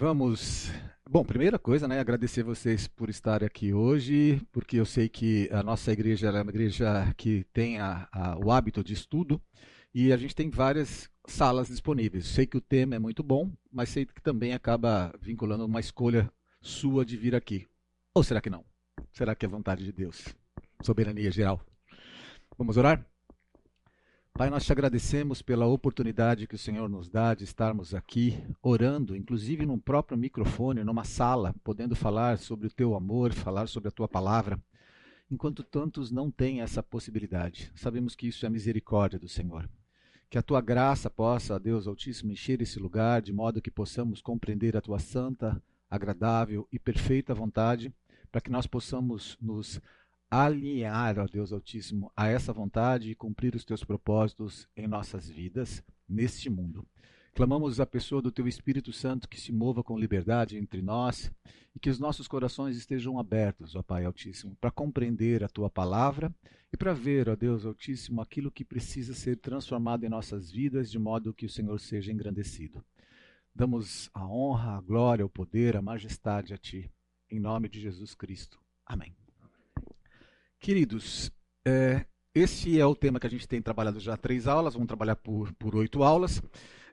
[0.00, 0.70] Vamos.
[1.10, 5.60] Bom, primeira coisa, né, agradecer vocês por estarem aqui hoje, porque eu sei que a
[5.60, 9.42] nossa igreja é uma igreja que tem a, a, o hábito de estudo
[9.92, 12.26] e a gente tem várias salas disponíveis.
[12.26, 16.30] Sei que o tema é muito bom, mas sei que também acaba vinculando uma escolha
[16.60, 17.66] sua de vir aqui.
[18.14, 18.64] Ou será que não?
[19.12, 20.28] Será que é vontade de Deus?
[20.80, 21.60] Soberania geral.
[22.56, 23.04] Vamos orar?
[24.38, 29.16] Pai, nós te agradecemos pela oportunidade que o Senhor nos dá de estarmos aqui orando,
[29.16, 33.90] inclusive num próprio microfone, numa sala, podendo falar sobre o teu amor, falar sobre a
[33.90, 34.56] tua palavra,
[35.28, 37.72] enquanto tantos não têm essa possibilidade.
[37.74, 39.68] Sabemos que isso é misericórdia do Senhor.
[40.30, 44.76] Que a tua graça possa, Deus Altíssimo, encher esse lugar, de modo que possamos compreender
[44.76, 47.92] a tua santa, agradável e perfeita vontade,
[48.30, 49.80] para que nós possamos nos
[50.30, 55.82] alinhar, ó Deus Altíssimo, a essa vontade e cumprir os teus propósitos em nossas vidas,
[56.08, 56.86] neste mundo.
[57.34, 61.30] Clamamos a pessoa do teu Espírito Santo que se mova com liberdade entre nós
[61.74, 66.34] e que os nossos corações estejam abertos, ó Pai Altíssimo, para compreender a tua palavra
[66.72, 70.98] e para ver, ó Deus Altíssimo, aquilo que precisa ser transformado em nossas vidas de
[70.98, 72.84] modo que o Senhor seja engrandecido.
[73.54, 76.90] Damos a honra, a glória, o poder, a majestade a ti,
[77.30, 78.60] em nome de Jesus Cristo.
[78.84, 79.17] Amém.
[80.60, 81.30] Queridos,
[81.64, 85.16] é, esse é o tema que a gente tem trabalhado já três aulas, vamos trabalhar
[85.16, 86.42] por, por oito aulas.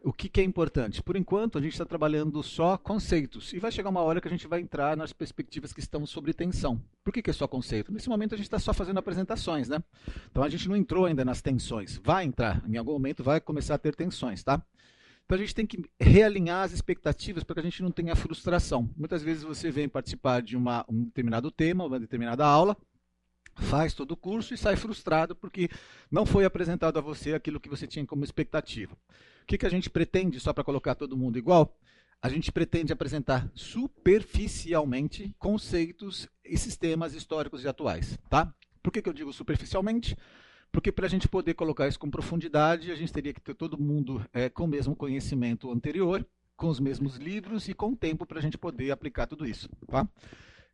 [0.04, 1.02] O que, que é importante?
[1.02, 3.52] Por enquanto, a gente está trabalhando só conceitos.
[3.54, 6.32] E vai chegar uma hora que a gente vai entrar nas perspectivas que estão sobre
[6.32, 6.80] tensão.
[7.04, 7.92] Por que, que é só conceito?
[7.92, 9.84] Nesse momento, a gente está só fazendo apresentações, né?
[10.30, 12.00] Então, a gente não entrou ainda nas tensões.
[12.04, 12.64] Vai entrar.
[12.70, 14.62] Em algum momento, vai começar a ter tensões, tá?
[15.26, 18.88] Então, a gente tem que realinhar as expectativas para que a gente não tenha frustração.
[18.96, 22.78] Muitas vezes, você vem participar de uma, um determinado tema, uma determinada aula,
[23.56, 25.70] faz todo o curso e sai frustrado porque
[26.12, 28.94] não foi apresentado a você aquilo que você tinha como expectativa.
[29.44, 31.78] O que, que a gente pretende, só para colocar todo mundo igual?
[32.22, 38.18] A gente pretende apresentar superficialmente conceitos e sistemas históricos e atuais.
[38.30, 38.54] Tá?
[38.82, 40.18] Por que, que eu digo superficialmente?
[40.72, 43.80] Porque para a gente poder colocar isso com profundidade, a gente teria que ter todo
[43.80, 46.26] mundo é, com o mesmo conhecimento anterior,
[46.58, 49.70] com os mesmos livros e com tempo para a gente poder aplicar tudo isso.
[49.88, 50.08] Tá?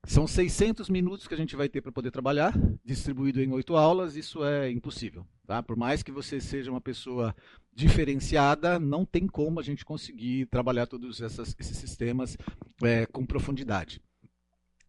[0.05, 2.53] São 600 minutos que a gente vai ter para poder trabalhar,
[2.83, 5.25] distribuído em oito aulas, isso é impossível.
[5.45, 5.61] Tá?
[5.61, 7.35] Por mais que você seja uma pessoa
[7.73, 12.35] diferenciada, não tem como a gente conseguir trabalhar todos essas, esses sistemas
[12.83, 14.01] é, com profundidade.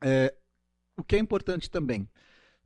[0.01, 0.35] É,
[0.97, 2.09] o que é importante também,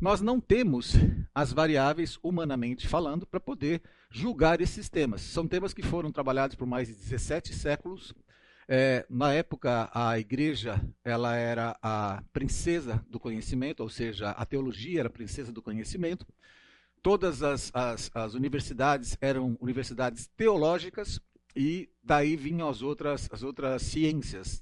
[0.00, 0.92] nós não temos
[1.34, 5.20] as variáveis, humanamente falando, para poder julgar esses temas.
[5.20, 8.14] São temas que foram trabalhados por mais de 17 séculos,
[8.68, 15.00] é, na época, a igreja ela era a princesa do conhecimento, ou seja, a teologia
[15.00, 16.26] era a princesa do conhecimento.
[17.00, 21.20] Todas as, as, as universidades eram universidades teológicas
[21.54, 24.60] e daí vinham as outras, as outras ciências.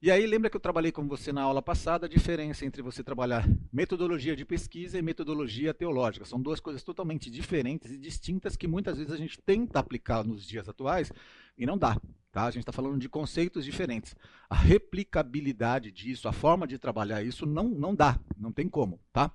[0.00, 3.04] E aí, lembra que eu trabalhei com você na aula passada a diferença entre você
[3.04, 6.24] trabalhar metodologia de pesquisa e metodologia teológica.
[6.24, 10.46] São duas coisas totalmente diferentes e distintas que muitas vezes a gente tenta aplicar nos
[10.46, 11.12] dias atuais
[11.56, 12.00] e não dá.
[12.32, 12.44] Tá?
[12.44, 14.16] A gente está falando de conceitos diferentes.
[14.48, 18.98] A replicabilidade disso, a forma de trabalhar isso, não, não dá, não tem como.
[19.12, 19.30] Tá?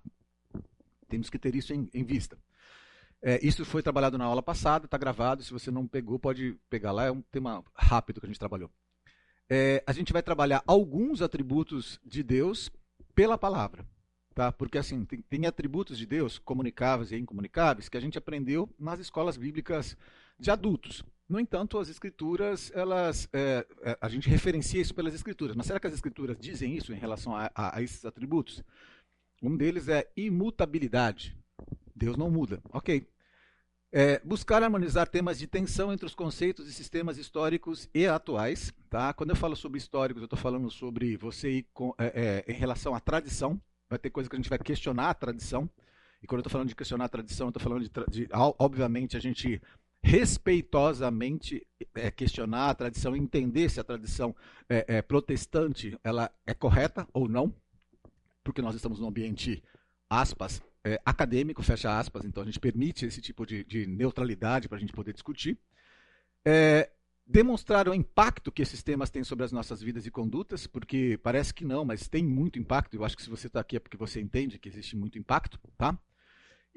[1.08, 2.38] Temos que ter isso em, em vista.
[3.22, 5.44] É, isso foi trabalhado na aula passada, está gravado.
[5.44, 7.06] Se você não pegou, pode pegar lá.
[7.06, 8.72] É um tema rápido que a gente trabalhou.
[9.48, 12.72] É, a gente vai trabalhar alguns atributos de Deus
[13.14, 13.86] pela palavra.
[14.34, 14.52] Tá?
[14.52, 19.00] Porque assim, tem, tem atributos de Deus, comunicáveis e incomunicáveis, que a gente aprendeu nas
[19.00, 19.96] escolas bíblicas
[20.40, 21.04] de adultos.
[21.30, 25.56] No entanto, as escrituras, elas, é, é, a gente referencia isso pelas escrituras.
[25.56, 28.64] Mas será que as escrituras dizem isso em relação a, a, a esses atributos?
[29.42, 31.36] Um deles é imutabilidade.
[31.94, 32.62] Deus não muda.
[32.72, 33.06] Ok.
[33.92, 38.74] É, buscar harmonizar temas de tensão entre os conceitos e sistemas históricos e atuais.
[38.90, 39.14] Tá?
[39.14, 42.56] Quando eu falo sobre históricos, eu estou falando sobre você ir com, é, é, em
[42.56, 43.60] relação à tradição.
[43.90, 45.70] Vai ter coisa que a gente vai questionar a tradição.
[46.22, 49.16] E quando eu estou falando de questionar a tradição, eu estou falando de, de, obviamente,
[49.18, 49.62] a gente
[50.04, 51.66] respeitosamente
[51.96, 54.36] é, questionar a tradição, entender se a tradição
[54.70, 57.54] é, é, protestante ela é correta ou não,
[58.44, 59.64] porque nós estamos num ambiente,
[60.10, 64.78] aspas, é, acadêmico, fecha aspas, então a gente permite esse tipo de, de neutralidade para
[64.78, 65.58] a gente poder discutir.
[66.46, 66.90] É,
[67.26, 71.54] demonstrar o impacto que esses temas têm sobre as nossas vidas e condutas, porque parece
[71.54, 72.96] que não, mas tem muito impacto.
[72.96, 75.60] Eu acho que se você está aqui é porque você entende que existe muito impacto,
[75.78, 76.00] tá?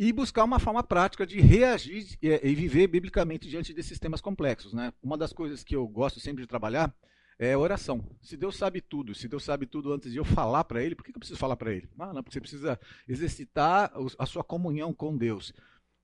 [0.01, 4.73] E buscar uma forma prática de reagir e, viver biblicamente diante desses temas complexos.
[4.73, 4.95] Né?
[5.03, 6.91] Uma das coisas que eu gosto sempre de trabalhar
[7.39, 8.03] é oração.
[8.23, 11.05] Se Deus sabe tudo, se Deus sabe tudo antes de eu falar para Ele, por
[11.05, 11.87] que eu preciso falar para Ele?
[11.99, 15.53] Ah, não, porque você precisa exercitar a sua comunhão com Deus.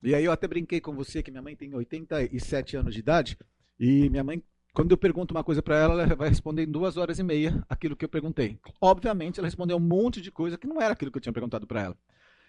[0.03, 3.39] E aí eu até brinquei com você que minha mãe tem 87 anos de idade
[3.81, 4.43] e minha mãe
[4.75, 7.65] Quando eu pergunto uma coisa para ela, ela vai responder em duas horas e meia
[7.67, 8.59] aquilo que eu perguntei.
[8.79, 11.67] Obviamente, ela respondeu um monte de coisa que não era aquilo que eu tinha perguntado
[11.67, 11.97] para ela.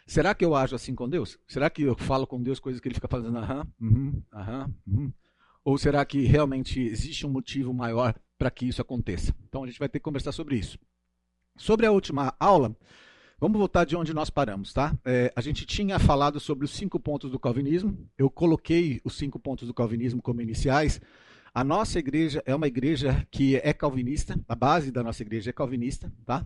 [0.07, 1.37] Será que eu ajo assim com Deus?
[1.47, 5.13] Será que eu falo com Deus coisas que ele fica fazendo aham, uhum, aham, uhum?
[5.63, 9.35] Ou será que realmente existe um motivo maior para que isso aconteça?
[9.47, 10.79] Então a gente vai ter que conversar sobre isso.
[11.57, 12.75] Sobre a última aula,
[13.37, 14.97] vamos voltar de onde nós paramos, tá?
[15.03, 18.09] É, a gente tinha falado sobre os cinco pontos do calvinismo.
[18.17, 21.01] Eu coloquei os cinco pontos do calvinismo como iniciais
[21.57, 25.53] a nossa igreja é uma igreja que é calvinista, a base da nossa igreja é
[25.53, 26.45] calvinista, tá?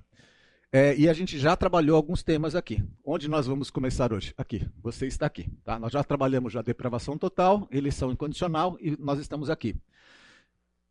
[0.74, 2.82] É, e a gente já trabalhou alguns temas aqui.
[3.04, 4.34] Onde nós vamos começar hoje?
[4.38, 4.66] Aqui.
[4.82, 5.50] Você está aqui.
[5.66, 5.78] Tá?
[5.78, 9.76] Nós já trabalhamos já depravação total, eleição incondicional e nós estamos aqui.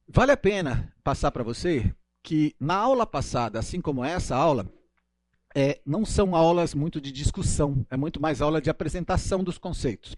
[0.06, 4.70] Vale a pena passar para você que na aula passada, assim como essa aula,
[5.54, 10.14] é, não são aulas muito de discussão, é muito mais aula de apresentação dos conceitos.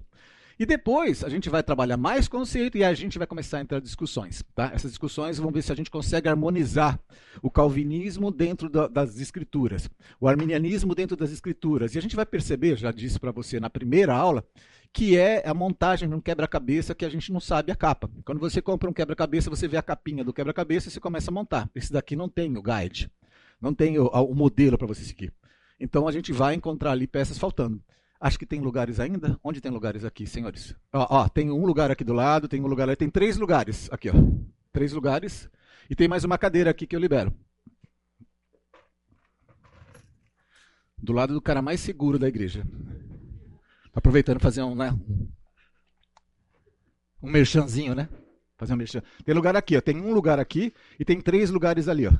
[0.58, 3.78] E depois a gente vai trabalhar mais conceito e a gente vai começar a entrar
[3.78, 4.44] em discussões.
[4.54, 4.70] Tá?
[4.74, 7.00] Essas discussões vão ver se a gente consegue harmonizar
[7.40, 9.88] o calvinismo dentro da, das escrituras,
[10.20, 11.94] o arminianismo dentro das escrituras.
[11.94, 14.44] E a gente vai perceber, já disse para você na primeira aula,
[14.92, 18.10] que é a montagem de um quebra-cabeça que a gente não sabe a capa.
[18.24, 21.34] Quando você compra um quebra-cabeça, você vê a capinha do quebra-cabeça e você começa a
[21.34, 21.70] montar.
[21.74, 23.10] Esse daqui não tem o guide,
[23.60, 25.32] não tem o, o modelo para você seguir.
[25.80, 27.82] Então a gente vai encontrar ali peças faltando.
[28.22, 29.36] Acho que tem lugares ainda.
[29.42, 30.76] Onde tem lugares aqui, senhores?
[30.92, 33.88] Ó, ó, tem um lugar aqui do lado, tem um lugar ali, tem três lugares
[33.90, 34.14] aqui, ó.
[34.72, 35.50] Três lugares.
[35.90, 37.34] E tem mais uma cadeira aqui que eu libero.
[40.96, 42.64] Do lado do cara mais seguro da igreja.
[43.92, 44.96] Aproveitando fazer um, né,
[47.20, 48.08] um merchanzinho, né?
[48.56, 49.02] Fazer um merchan.
[49.24, 49.80] Tem lugar aqui, ó.
[49.80, 52.12] Tem um lugar aqui e tem três lugares ali, ó.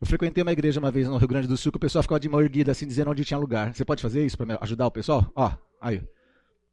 [0.00, 2.20] Eu frequentei uma igreja uma vez no Rio Grande do Sul que o pessoal ficava
[2.20, 3.74] de mão erguida assim, dizendo onde tinha lugar.
[3.74, 5.30] Você pode fazer isso para ajudar o pessoal?
[5.34, 6.02] Ó, aí.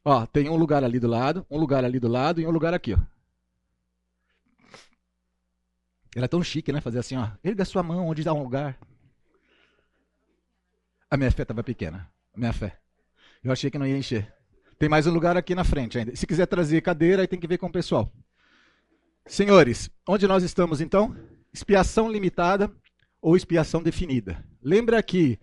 [0.04, 2.74] Ó, tem um lugar ali do lado, um lugar ali do lado e um lugar
[2.74, 3.00] aqui, ó.
[6.16, 6.82] Era tão chique, né?
[6.82, 7.30] Fazer assim, ó.
[7.44, 8.78] Erga sua mão onde dá um lugar.
[11.10, 12.10] A minha fé estava pequena.
[12.36, 12.78] A minha fé.
[13.44, 14.34] Eu achei que não ia encher.
[14.78, 16.16] Tem mais um lugar aqui na frente ainda.
[16.16, 18.12] Se quiser trazer cadeira, aí tem que ver com o pessoal.
[19.26, 21.16] Senhores, onde nós estamos então?
[21.54, 22.72] Expiação limitada
[23.24, 24.44] ou expiação definida.
[24.62, 25.40] Lembra que,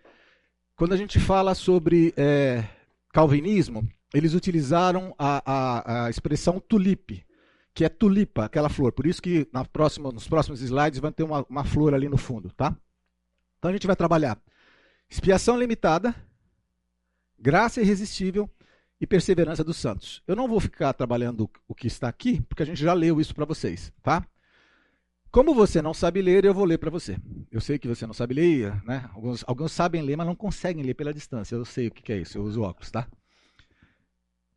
[0.77, 2.63] quando a gente fala sobre é,
[3.11, 7.25] calvinismo, eles utilizaram a, a, a, expressão tulipe,
[7.73, 8.93] que é tulipa, aquela flor.
[8.93, 12.19] Por isso que na próxima, nos próximos slides vai ter uma, uma flor ali no
[12.19, 12.77] fundo, tá?
[13.59, 14.39] Então a gente vai trabalhar
[15.09, 16.15] expiação limitada,
[17.39, 18.49] graça irresistível
[19.01, 20.23] e perseverança dos santos.
[20.27, 23.35] Eu não vou ficar trabalhando o que está aqui, porque a gente já leu isso
[23.35, 24.27] para vocês, tá?
[25.31, 27.17] Como você não sabe ler, eu vou ler para você.
[27.53, 29.09] Eu sei que você não sabe ler, né?
[29.15, 31.55] Alguns, alguns sabem ler, mas não conseguem ler pela distância.
[31.55, 33.07] Eu sei o que, que é isso, eu uso óculos, tá?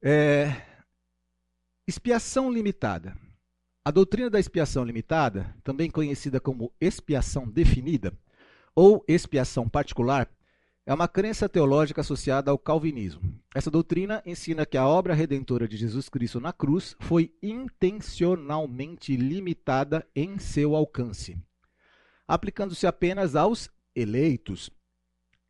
[0.01, 0.61] É...
[1.87, 3.15] Expiação limitada.
[3.85, 8.13] A doutrina da expiação limitada, também conhecida como expiação definida
[8.73, 10.27] ou expiação particular,
[10.85, 13.21] é uma crença teológica associada ao calvinismo.
[13.55, 20.05] Essa doutrina ensina que a obra redentora de Jesus Cristo na cruz foi intencionalmente limitada
[20.15, 21.37] em seu alcance,
[22.27, 24.69] aplicando-se apenas aos eleitos,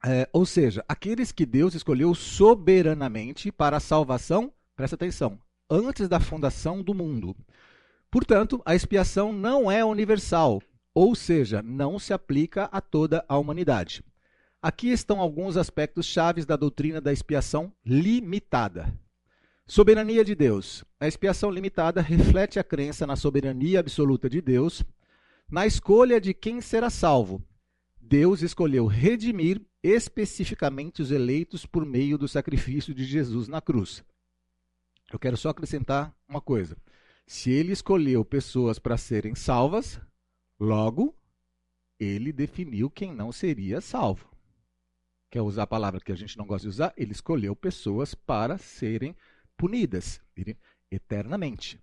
[0.06, 5.40] é, ou seja, aqueles que Deus escolheu soberanamente para a salvação, presta atenção,
[5.70, 7.36] antes da fundação do mundo.
[8.12, 10.62] Portanto, a expiação não é universal,
[10.94, 14.04] ou seja, não se aplica a toda a humanidade.
[14.64, 18.98] Aqui estão alguns aspectos chaves da doutrina da expiação limitada.
[19.68, 20.86] Soberania de Deus.
[20.98, 24.82] A expiação limitada reflete a crença na soberania absoluta de Deus,
[25.52, 27.44] na escolha de quem será salvo.
[28.00, 34.02] Deus escolheu redimir especificamente os eleitos por meio do sacrifício de Jesus na cruz.
[35.12, 36.78] Eu quero só acrescentar uma coisa.
[37.28, 40.00] Se ele escolheu pessoas para serem salvas,
[40.58, 41.14] logo
[42.00, 44.33] ele definiu quem não seria salvo
[45.34, 48.56] quer usar a palavra que a gente não gosta de usar, ele escolheu pessoas para
[48.60, 49.16] serem
[49.58, 50.22] punidas
[50.92, 51.82] eternamente.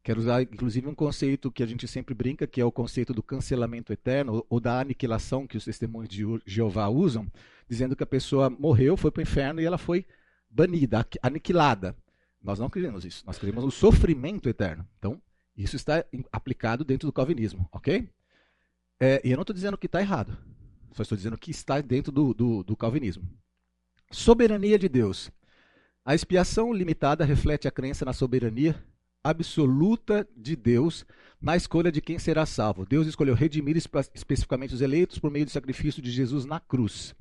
[0.00, 3.20] Quero usar, inclusive, um conceito que a gente sempre brinca, que é o conceito do
[3.20, 7.26] cancelamento eterno ou da aniquilação que os testemunhos de Jeová usam,
[7.68, 10.06] dizendo que a pessoa morreu, foi para o inferno e ela foi
[10.48, 11.96] banida, aniquilada.
[12.40, 13.26] Nós não queremos isso.
[13.26, 14.88] Nós queremos o sofrimento eterno.
[15.00, 15.20] Então,
[15.56, 18.08] isso está aplicado dentro do calvinismo, ok?
[19.00, 20.38] É, e eu não estou dizendo que está errado.
[20.94, 23.28] Só estou dizendo que está dentro do, do, do calvinismo.
[24.10, 25.30] Soberania de Deus.
[26.04, 28.80] A expiação limitada reflete a crença na soberania
[29.22, 31.04] absoluta de Deus
[31.40, 32.86] na escolha de quem será salvo.
[32.86, 37.14] Deus escolheu redimir especificamente os eleitos por meio do sacrifício de Jesus na cruz.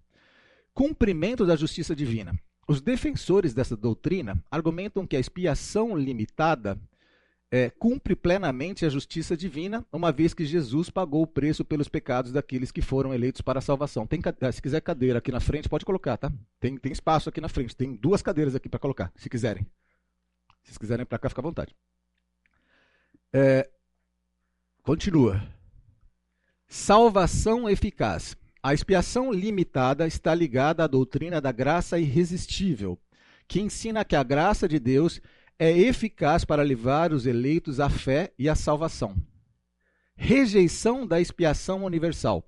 [0.74, 2.38] Cumprimento da justiça divina.
[2.68, 6.80] Os defensores dessa doutrina argumentam que a expiação limitada
[7.56, 12.32] é, cumpre plenamente a justiça divina, uma vez que Jesus pagou o preço pelos pecados
[12.32, 14.08] daqueles que foram eleitos para a salvação.
[14.08, 16.34] Tem, ah, se quiser cadeira aqui na frente, pode colocar, tá?
[16.60, 17.76] Tem, tem espaço aqui na frente.
[17.76, 19.68] Tem duas cadeiras aqui para colocar, se quiserem.
[20.64, 21.76] Se quiserem para cá, fica à vontade.
[23.32, 23.70] É,
[24.82, 25.40] continua.
[26.68, 28.36] Salvação eficaz.
[28.64, 32.98] A expiação limitada está ligada à doutrina da graça irresistível,
[33.48, 35.22] que ensina que a graça de Deus
[35.58, 39.16] é eficaz para levar os eleitos à fé e à salvação.
[40.16, 42.48] Rejeição da expiação universal.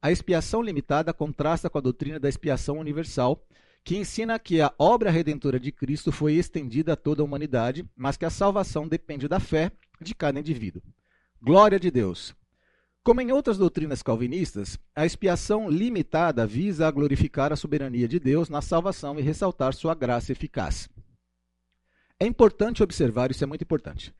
[0.00, 3.44] A expiação limitada contrasta com a doutrina da expiação universal,
[3.82, 8.16] que ensina que a obra redentora de Cristo foi estendida a toda a humanidade, mas
[8.16, 10.82] que a salvação depende da fé de cada indivíduo.
[11.40, 12.34] Glória de Deus.
[13.02, 18.48] Como em outras doutrinas calvinistas, a expiação limitada visa a glorificar a soberania de Deus
[18.48, 20.88] na salvação e ressaltar sua graça eficaz.
[22.18, 24.14] É importante observar, isso é muito importante,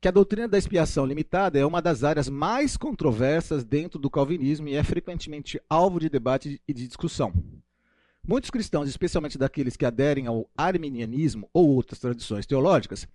[0.00, 4.68] que a doutrina da expiação limitada é uma das áreas mais controversas dentro do calvinismo
[4.68, 7.32] e é frequentemente alvo de debate e de discussão.
[8.26, 13.08] Muitos cristãos, especialmente daqueles que aderem ao arminianismo ou outras tradições teológicas,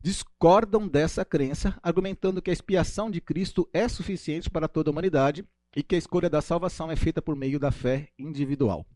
[0.00, 5.44] discordam dessa crença, argumentando que a expiação de Cristo é suficiente para toda a humanidade
[5.76, 8.86] e que a escolha da salvação é feita por meio da fé individual.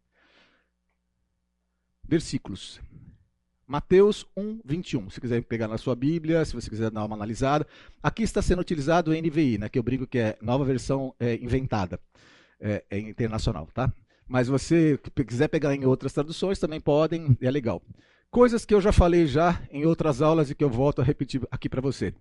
[2.02, 2.80] Versículos.
[3.66, 5.10] Mateus 1, 21.
[5.10, 7.66] Se quiser pegar na sua Bíblia, se você quiser dar uma analisada.
[8.02, 11.34] Aqui está sendo utilizado o NVI, né, que eu brinco que é nova versão é,
[11.34, 11.98] inventada,
[12.60, 13.92] é, é internacional, tá?
[14.28, 17.82] Mas você quiser pegar em outras traduções, também podem, é legal.
[18.30, 21.40] Coisas que eu já falei já em outras aulas e que eu volto a repetir
[21.50, 22.12] aqui para você.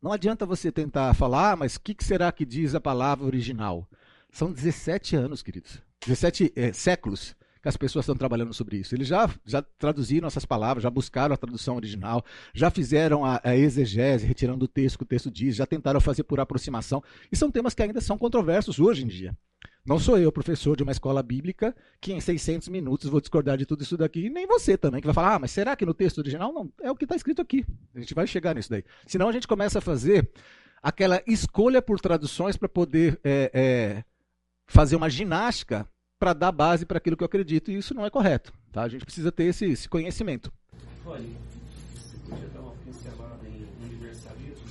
[0.00, 3.88] Não adianta você tentar falar, mas o que, que, será que diz a palavra original?
[4.30, 5.80] São 17 anos, queridos.
[6.06, 8.94] 17 é, séculos que as pessoas estão trabalhando sobre isso.
[8.94, 13.56] Eles já, já traduziram essas palavras, já buscaram a tradução original, já fizeram a, a
[13.56, 17.02] exegese, retirando o texto que o texto diz, já tentaram fazer por aproximação.
[17.32, 19.34] E são temas que ainda são controversos hoje em dia.
[19.82, 23.64] Não sou eu, professor de uma escola bíblica, que em 600 minutos vou discordar de
[23.64, 25.94] tudo isso daqui, e nem você também, que vai falar, ah, mas será que no
[25.94, 26.52] texto original?
[26.52, 27.64] Não, é o que está escrito aqui.
[27.94, 28.84] A gente vai chegar nisso daí.
[29.06, 30.30] Senão a gente começa a fazer
[30.82, 34.04] aquela escolha por traduções para poder é, é,
[34.66, 38.10] fazer uma ginástica para dar base para aquilo que eu acredito, e isso não é
[38.10, 38.52] correto.
[38.72, 38.82] Tá?
[38.82, 40.52] A gente precisa ter esse, esse conhecimento.
[41.04, 41.24] Olha,
[41.94, 44.64] você podia dar uma pincelada em universalismo?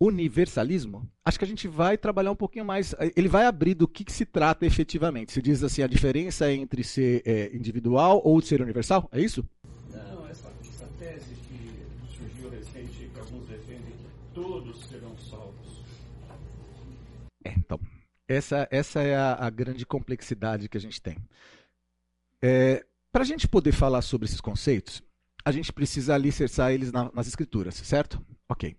[0.00, 1.10] Universalismo?
[1.28, 2.94] acho que a gente vai trabalhar um pouquinho mais.
[2.94, 5.32] Eh, ele vai abrir do que, que se trata efetivamente.
[5.32, 9.08] Se diz assim, a diferença entre ser é, individual ou ser universal?
[9.12, 9.46] É isso?
[9.92, 11.84] Não, essa, essa tese que
[12.16, 15.82] surgiu recente, que alguns defendem que todos serão salvos.
[17.44, 17.78] É, então,
[18.28, 21.16] essa, essa é a, a grande complexidade que a gente tem.
[22.42, 25.02] É, Para a gente poder falar sobre esses conceitos,
[25.44, 28.24] a gente precisa alicerçar eles na, nas escrituras, certo?
[28.48, 28.76] Ok.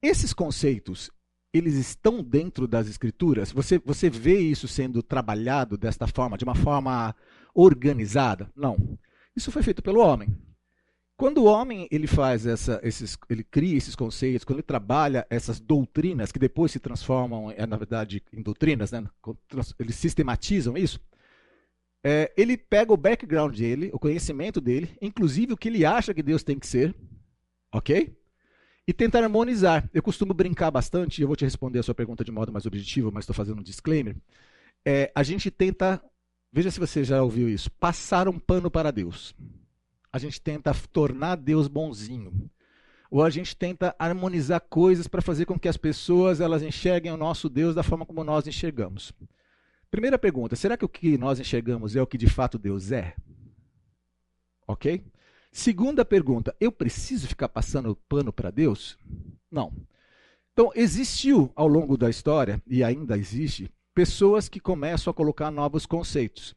[0.00, 1.10] Esses conceitos,
[1.52, 3.50] eles estão dentro das escrituras?
[3.52, 7.14] Você, você vê isso sendo trabalhado desta forma, de uma forma
[7.54, 8.50] organizada?
[8.54, 8.98] Não.
[9.34, 10.28] Isso foi feito pelo homem.
[11.16, 15.60] Quando o homem ele faz essa, esses, ele cria esses conceitos, quando ele trabalha essas
[15.60, 19.04] doutrinas que depois se transformam, é, na verdade, em doutrinas, né?
[19.78, 21.00] eles sistematizam isso.
[22.04, 26.22] É, ele pega o background dele, o conhecimento dele, inclusive o que ele acha que
[26.22, 26.94] Deus tem que ser,
[27.72, 28.16] ok?
[28.86, 29.88] e tentar harmonizar.
[29.92, 33.10] Eu costumo brincar bastante, eu vou te responder a sua pergunta de modo mais objetivo,
[33.12, 34.16] mas estou fazendo um disclaimer.
[34.84, 36.02] É, a gente tenta,
[36.52, 39.34] veja se você já ouviu isso, passar um pano para Deus.
[40.12, 42.50] A gente tenta tornar Deus bonzinho.
[43.10, 47.16] Ou a gente tenta harmonizar coisas para fazer com que as pessoas elas enxerguem o
[47.16, 49.12] nosso Deus da forma como nós enxergamos.
[49.90, 53.14] Primeira pergunta: será que o que nós enxergamos é o que de fato Deus é?
[54.66, 55.04] Ok?
[55.50, 58.98] Segunda pergunta: eu preciso ficar passando pano para Deus?
[59.50, 59.72] Não.
[60.52, 65.86] Então, existiu ao longo da história, e ainda existe, pessoas que começam a colocar novos
[65.86, 66.54] conceitos.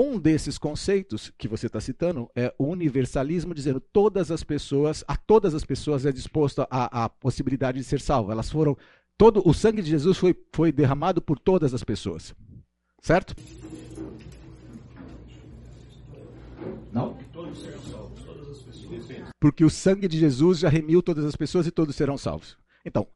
[0.00, 5.16] Um desses conceitos que você está citando é o universalismo, dizendo todas as pessoas, a
[5.16, 8.30] todas as pessoas é disposto a, a possibilidade de ser salvo.
[8.30, 8.76] Elas foram,
[9.16, 12.32] todo o sangue de Jesus foi, foi derramado por todas as pessoas,
[13.02, 13.34] certo?
[16.92, 17.18] Não?
[17.32, 18.18] Todos serão salvos
[19.40, 22.56] porque o sangue de Jesus já remiu todas as pessoas e todos serão salvos.
[22.84, 23.06] Então,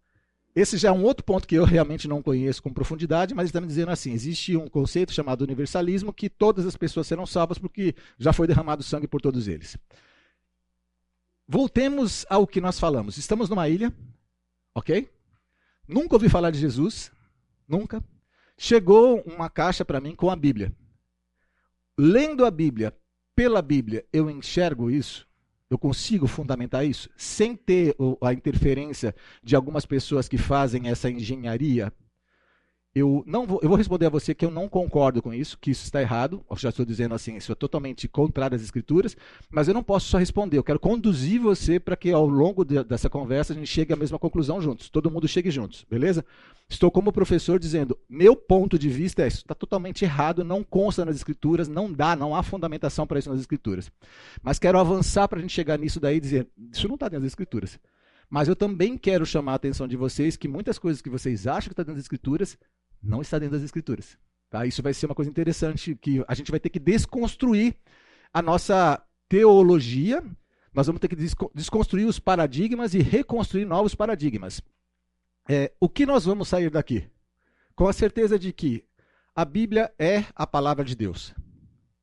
[0.54, 3.60] esse já é um outro ponto que eu realmente não conheço com profundidade, mas está
[3.60, 7.94] me dizendo assim: existe um conceito chamado universalismo que todas as pessoas serão salvas porque
[8.18, 9.78] já foi derramado sangue por todos eles.
[11.48, 13.16] Voltemos ao que nós falamos.
[13.16, 13.92] Estamos numa ilha,
[14.74, 15.10] ok?
[15.88, 17.10] Nunca ouvi falar de Jesus,
[17.66, 18.04] nunca.
[18.56, 20.72] Chegou uma caixa para mim com a Bíblia.
[21.98, 22.94] Lendo a Bíblia,
[23.34, 25.26] pela Bíblia, eu enxergo isso
[25.72, 27.08] Eu consigo fundamentar isso?
[27.16, 31.90] Sem ter a interferência de algumas pessoas que fazem essa engenharia
[32.94, 35.70] eu não vou, eu vou responder a você que eu não concordo com isso, que
[35.70, 36.44] isso está errado.
[36.50, 39.16] Eu já estou dizendo assim, isso é totalmente contrário às escrituras,
[39.50, 40.58] mas eu não posso só responder.
[40.58, 43.96] Eu quero conduzir você para que ao longo de, dessa conversa a gente chegue à
[43.96, 44.90] mesma conclusão juntos.
[44.90, 46.22] Todo mundo chegue juntos, beleza?
[46.68, 51.04] Estou como professor dizendo, meu ponto de vista é isso está totalmente errado, não consta
[51.04, 53.90] nas escrituras, não dá, não há fundamentação para isso nas escrituras.
[54.42, 57.22] Mas quero avançar para a gente chegar nisso daí e dizer, isso não está dentro
[57.22, 57.78] das escrituras.
[58.28, 61.68] Mas eu também quero chamar a atenção de vocês que muitas coisas que vocês acham
[61.68, 62.58] que está dentro das escrituras
[63.02, 64.16] não está dentro das escrituras.
[64.48, 64.66] Tá?
[64.66, 67.74] Isso vai ser uma coisa interessante que a gente vai ter que desconstruir
[68.32, 70.22] a nossa teologia.
[70.72, 71.16] Nós vamos ter que
[71.54, 74.60] desconstruir os paradigmas e reconstruir novos paradigmas.
[75.48, 77.08] É, o que nós vamos sair daqui?
[77.74, 78.84] Com a certeza de que
[79.34, 81.34] a Bíblia é a palavra de Deus.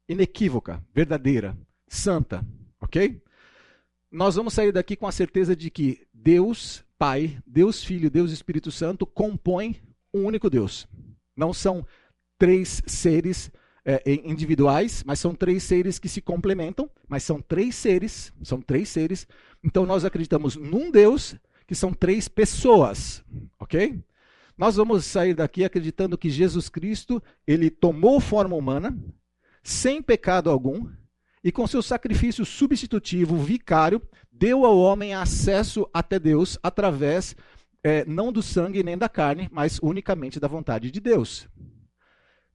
[0.08, 1.56] Inequívoca, verdadeira,
[1.88, 2.46] santa,
[2.82, 3.22] ok?
[4.12, 8.72] Nós vamos sair daqui com a certeza de que Deus Pai, Deus Filho, Deus Espírito
[8.72, 9.80] Santo compõem
[10.14, 10.88] um único Deus.
[11.36, 11.86] Não são
[12.38, 13.52] três seres
[13.86, 18.90] é, individuais, mas são três seres que se complementam, mas são três seres, são três
[18.90, 19.28] seres.
[19.64, 21.36] Então nós acreditamos num Deus
[21.66, 23.24] que são três pessoas,
[23.60, 24.04] ok?
[24.58, 28.98] Nós vamos sair daqui acreditando que Jesus Cristo, ele tomou forma humana,
[29.64, 30.90] sem pecado algum,
[31.44, 34.02] e com seu sacrifício substitutivo, vicário,
[34.32, 37.36] deu ao homem acesso até Deus através
[37.84, 41.48] é, não do sangue nem da carne, mas unicamente da vontade de Deus.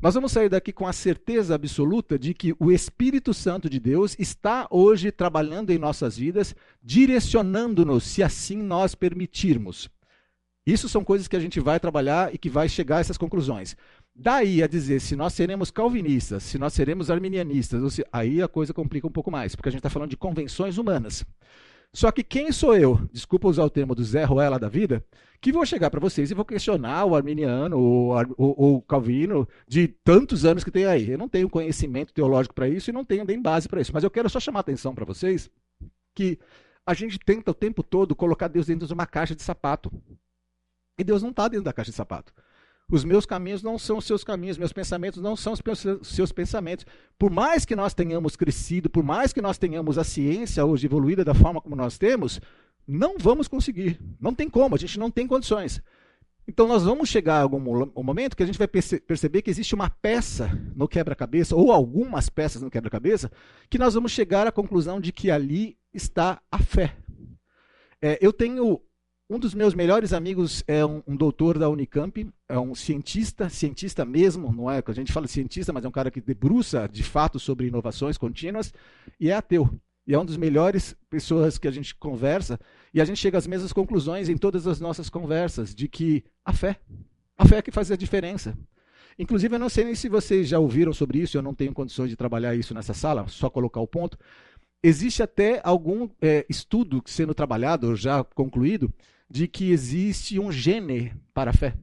[0.00, 4.14] Nós vamos sair daqui com a certeza absoluta de que o Espírito Santo de Deus
[4.18, 9.88] está hoje trabalhando em nossas vidas, direcionando-nos, se assim nós permitirmos.
[10.66, 13.76] Isso são coisas que a gente vai trabalhar e que vai chegar a essas conclusões.
[14.14, 18.72] Daí a dizer se nós seremos calvinistas, se nós seremos arminianistas, se, aí a coisa
[18.72, 21.24] complica um pouco mais, porque a gente está falando de convenções humanas.
[21.94, 25.04] Só que quem sou eu, desculpa usar o termo do Zé Ruela da vida,
[25.40, 30.44] que vou chegar para vocês e vou questionar o arminiano ou o calvino de tantos
[30.44, 31.12] anos que tem aí.
[31.12, 33.92] Eu não tenho conhecimento teológico para isso e não tenho nem base para isso.
[33.94, 35.48] Mas eu quero só chamar a atenção para vocês
[36.16, 36.36] que
[36.84, 39.92] a gente tenta o tempo todo colocar Deus dentro de uma caixa de sapato.
[40.98, 42.32] E Deus não está dentro da caixa de sapato.
[42.90, 46.84] Os meus caminhos não são os seus caminhos, meus pensamentos não são os seus pensamentos.
[47.18, 51.24] Por mais que nós tenhamos crescido, por mais que nós tenhamos a ciência hoje evoluída
[51.24, 52.40] da forma como nós temos,
[52.86, 53.98] não vamos conseguir.
[54.20, 55.82] Não tem como, a gente não tem condições.
[56.46, 59.74] Então nós vamos chegar a algum momento que a gente vai perce perceber que existe
[59.74, 63.32] uma peça no quebra-cabeça, ou algumas peças no quebra-cabeça,
[63.70, 66.94] que nós vamos chegar à conclusão de que ali está a fé.
[68.02, 68.82] É, eu tenho
[69.28, 74.04] um dos meus melhores amigos é um, um, doutor da Unicamp, é um cientista, cientista
[74.04, 74.82] mesmo, não é?
[74.86, 78.72] A gente fala cientista, mas é um cara que debruça de fato sobre inovações contínuas
[79.18, 79.68] e é ateu.
[80.06, 82.60] E é um dos melhores pessoas que a gente conversa
[82.92, 86.52] e a gente chega às mesmas conclusões em todas as nossas conversas de que a
[86.52, 86.78] fé,
[87.38, 88.54] a fé é que faz a diferença.
[89.18, 92.10] Inclusive, eu não sei nem se vocês já ouviram sobre isso, eu não tenho condições
[92.10, 94.18] de trabalhar isso nessa sala, só colocar o ponto.
[94.82, 98.92] Existe até algum é, estudo sendo trabalhado, já concluído,
[99.34, 101.74] de que existe um gene para a fé.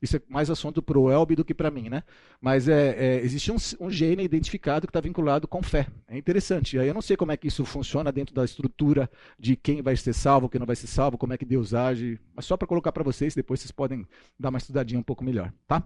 [0.00, 2.02] Isso é mais assunto para o Elbe do que para mim, né?
[2.40, 5.86] Mas é, é existe um, um, gene identificado que está vinculado com fé.
[6.08, 6.78] É interessante.
[6.78, 9.94] Aí eu não sei como é que isso funciona dentro da estrutura de quem vai
[9.94, 12.18] ser salvo, quem não vai ser salvo, como é que Deus age.
[12.34, 14.06] Mas só para colocar para vocês, depois vocês podem
[14.40, 15.84] dar uma estudadinha um pouco melhor, tá?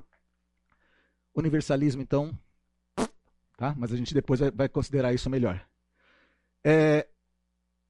[1.35, 2.39] Universalismo, então,
[3.57, 3.75] tá?
[3.77, 5.61] Mas a gente depois vai, vai considerar isso melhor.
[6.63, 7.09] É,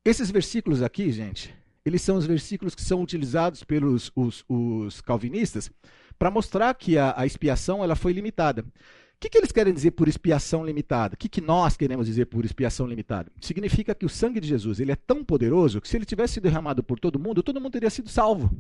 [0.07, 5.71] esses versículos aqui, gente, eles são os versículos que são utilizados pelos os, os calvinistas
[6.19, 8.62] para mostrar que a, a, expiação ela foi limitada.
[8.62, 11.14] O que, que eles querem dizer por expiação limitada?
[11.14, 13.33] O que, que nós queremos dizer por expiação limitada?
[13.41, 16.45] Significa que o sangue de Jesus ele é tão poderoso que se ele tivesse sido
[16.45, 18.51] derramado por todo mundo, todo mundo teria sido salvo.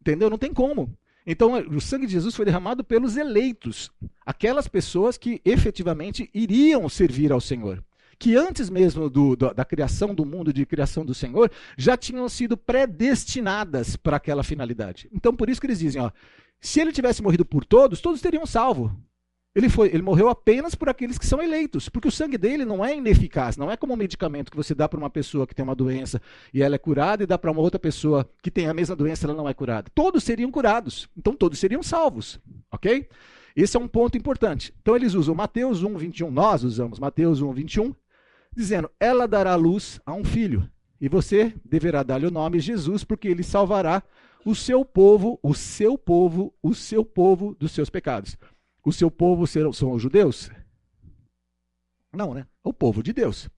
[0.00, 0.28] Entendeu?
[0.28, 0.96] Não tem como.
[1.24, 3.90] Então, o sangue de Jesus foi derramado pelos eleitos,
[4.26, 7.82] aquelas pessoas que efetivamente iriam servir ao Senhor
[8.22, 12.28] que antes mesmo do, do, da criação do mundo, de criação do Senhor, já tinham
[12.28, 15.08] sido predestinadas para aquela finalidade.
[15.12, 16.08] Então, por isso que eles dizem, ó,
[16.60, 18.96] se ele tivesse morrido por todos, todos teriam salvo.
[19.56, 22.84] Ele, foi, ele morreu apenas por aqueles que são eleitos, porque o sangue dele não
[22.84, 25.64] é ineficaz, não é como um medicamento que você dá para uma pessoa que tem
[25.64, 26.22] uma doença
[26.54, 29.26] e ela é curada e dá para uma outra pessoa que tem a mesma doença
[29.26, 29.90] e ela não é curada.
[29.92, 32.38] Todos seriam curados, então todos seriam salvos,
[32.70, 33.08] ok?
[33.56, 34.72] Esse é um ponto importante.
[34.80, 37.92] Então eles usam Mateus 1, 21, nós usamos Mateus 1, 21,
[38.54, 40.68] dizendo: Ela dará luz a um filho,
[41.00, 44.02] e você deverá dar-lhe o nome Jesus, porque ele salvará
[44.44, 48.36] o seu povo, o seu povo, o seu povo dos seus pecados.
[48.84, 50.50] O seu povo serão, são os judeus?
[52.12, 52.46] Não, né?
[52.62, 53.48] O povo de Deus.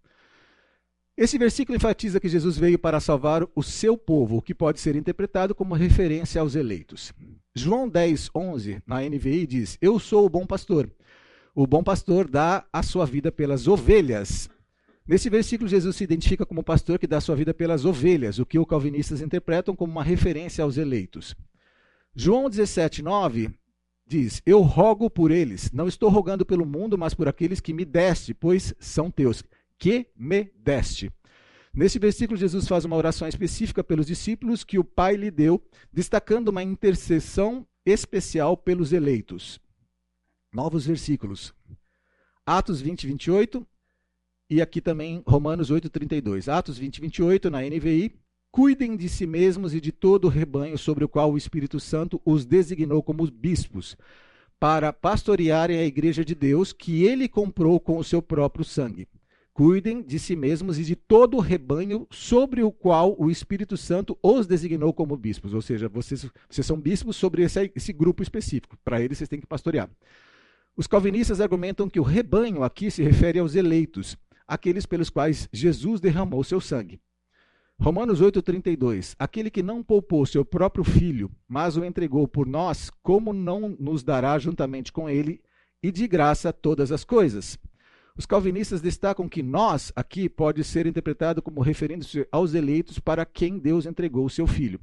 [1.17, 4.97] Esse versículo enfatiza que Jesus veio para salvar o seu povo, o que pode ser
[4.97, 7.13] interpretado como referência aos eleitos.
[7.55, 10.91] João 10, 11, na NVI, diz: Eu sou o bom pastor.
[11.55, 14.51] O bom pastor dá a sua vida pelas ovelhas.
[15.07, 18.59] Nesse versículo, Jesus se identifica como pastor que dá sua vida pelas ovelhas, o que
[18.59, 21.35] os calvinistas interpretam como uma referência aos eleitos.
[22.15, 23.51] João 17, 9
[24.07, 27.85] diz: Eu rogo por eles, não estou rogando pelo mundo, mas por aqueles que me
[27.85, 29.45] deste, pois são teus
[29.79, 31.13] que me deste.
[31.75, 35.63] Nesse versículo, Jesus faz uma oração específica pelos discípulos que o Pai lhe deu,
[35.93, 39.61] destacando uma intercessão especial pelos eleitos.
[40.53, 41.53] Novos versículos.
[42.47, 43.67] Atos 20, 28
[44.49, 46.49] e aqui também Romanos 8, 32.
[46.49, 48.15] Atos 20, 28 na NVI.
[48.51, 52.23] Cuidem de si mesmos e de todo o rebanho sobre o qual o Espírito Santo
[52.25, 53.97] os designou como bispos,
[54.61, 59.09] para pastorearem a igreja de Deus que ele comprou com o seu próprio sangue.
[59.53, 64.17] Cuidem de si mesmos e de todo o rebanho sobre o qual o Espírito Santo
[64.23, 65.53] os designou como bispos.
[65.53, 68.77] Ou seja, vocês, vocês são bispos sobre esse, esse grupo específico.
[68.85, 69.91] Para eles, vocês têm que pastorear.
[70.77, 76.01] Os calvinistas argumentam que o rebanho aqui se refere aos eleitos, aqueles pelos quais Jesus
[76.01, 77.01] derramou seu sangue.
[77.79, 83.33] Romanos 8,32: Aquele que não poupou seu próprio filho, mas o entregou por nós, como
[83.33, 85.41] não nos dará juntamente com ele
[85.83, 87.59] e de graça todas as coisas?
[88.17, 93.59] Os calvinistas destacam que nós aqui pode ser interpretado como referindo-se aos eleitos para quem
[93.59, 94.81] Deus entregou o seu filho.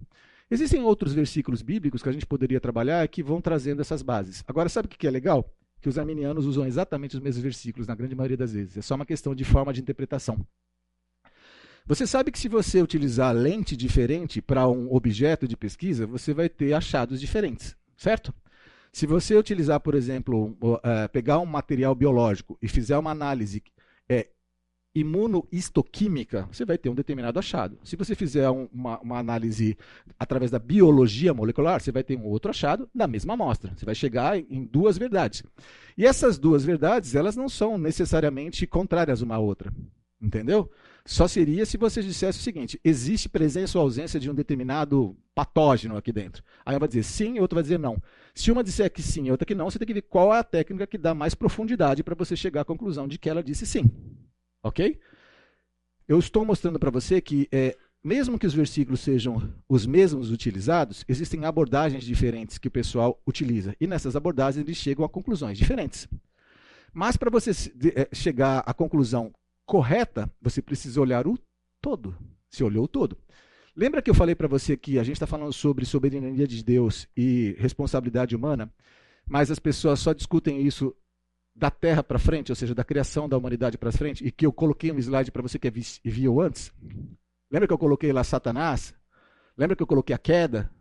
[0.50, 4.44] Existem outros versículos bíblicos que a gente poderia trabalhar que vão trazendo essas bases.
[4.46, 5.50] Agora, sabe o que é legal?
[5.82, 8.78] Que os arminianos usam exatamente os mesmos versículos na grande maioria das vezes.
[8.78, 10.46] É só uma questão de forma de interpretação.
[11.86, 16.48] Você sabe que se você utilizar lente diferente para um objeto de pesquisa, você vai
[16.48, 18.34] ter achados diferentes, certo?
[18.94, 23.64] Se você utilizar, por exemplo, uh, pegar um material biológico e fizer uma análise
[24.94, 27.78] imunohistoquímica, você vai ter um determinado achado.
[27.84, 29.78] Se você fizer um, uma, uma, análise
[30.20, 33.74] através da biologia molecular, você vai ter um outro achado da mesma amostra.
[33.76, 35.44] Você vai chegar em, duas verdades.
[35.98, 39.72] E essas duas verdades, elas não são necessariamente contrárias uma à outra.
[40.22, 40.70] Entendeu?
[41.04, 45.98] Só seria se você dissesse o seguinte: existe presença ou ausência de um determinado patógeno
[45.98, 46.44] aqui dentro.
[46.64, 48.00] Aí vai dizer sim, e outro vai dizer não.
[48.36, 50.40] Se uma disser que sim e outra que não, você tem que ver qual é
[50.40, 53.66] a técnica que dá mais profundidade para você chegar à conclusão de que ela disse
[53.66, 53.90] sim.
[54.64, 55.00] Ok?
[56.08, 61.06] Eu estou mostrando para você que, é, mesmo que os versículos sejam os mesmos utilizados,
[61.08, 63.76] existem abordagens diferentes que o pessoal utiliza.
[63.80, 66.08] E nessas abordagens eles chegam a conclusões diferentes.
[66.94, 67.52] Mas para você
[67.96, 69.34] é, chegar à conclusão
[69.66, 71.38] correta, você precisa olhar o
[71.82, 72.16] todo.
[72.50, 73.18] Se olhou o todo.
[73.76, 77.08] Lembra que eu falei para você que a gente está falando sobre soberania de Deus
[77.16, 78.72] e responsabilidade humana,
[79.26, 80.94] mas as pessoas só discutem isso
[81.56, 84.54] da terra para frente, ou seja, da criação da humanidade para frente, e que eu
[84.54, 85.70] coloquei um slide para você que
[86.04, 86.74] viu antes?
[87.52, 88.94] Lembra que eu coloquei lá Satanás?
[89.58, 90.72] Lembra que eu coloquei a queda?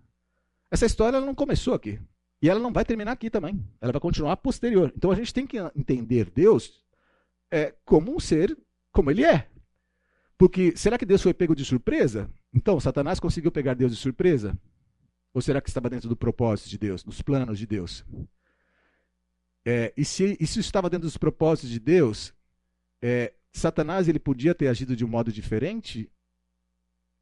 [0.70, 2.00] Essa história não começou aqui.
[2.42, 3.62] E ela não vai terminar aqui também.
[3.80, 4.92] Ela vai continuar posterior.
[4.96, 6.80] Então a gente tem que entender Deus
[7.50, 8.56] é, como um ser
[8.92, 9.48] como ele é.
[10.38, 12.30] Porque será que Deus foi pego de surpresa?
[12.52, 14.58] Então, Satanás conseguiu pegar Deus de surpresa?
[15.34, 18.04] Ou será que estava dentro do propósito de Deus, dos planos de Deus?
[19.64, 22.32] É, e, se, se estava dentro dos propósitos de Deus,
[23.02, 26.10] é, Satanás ele podia ter agido de um modo diferente?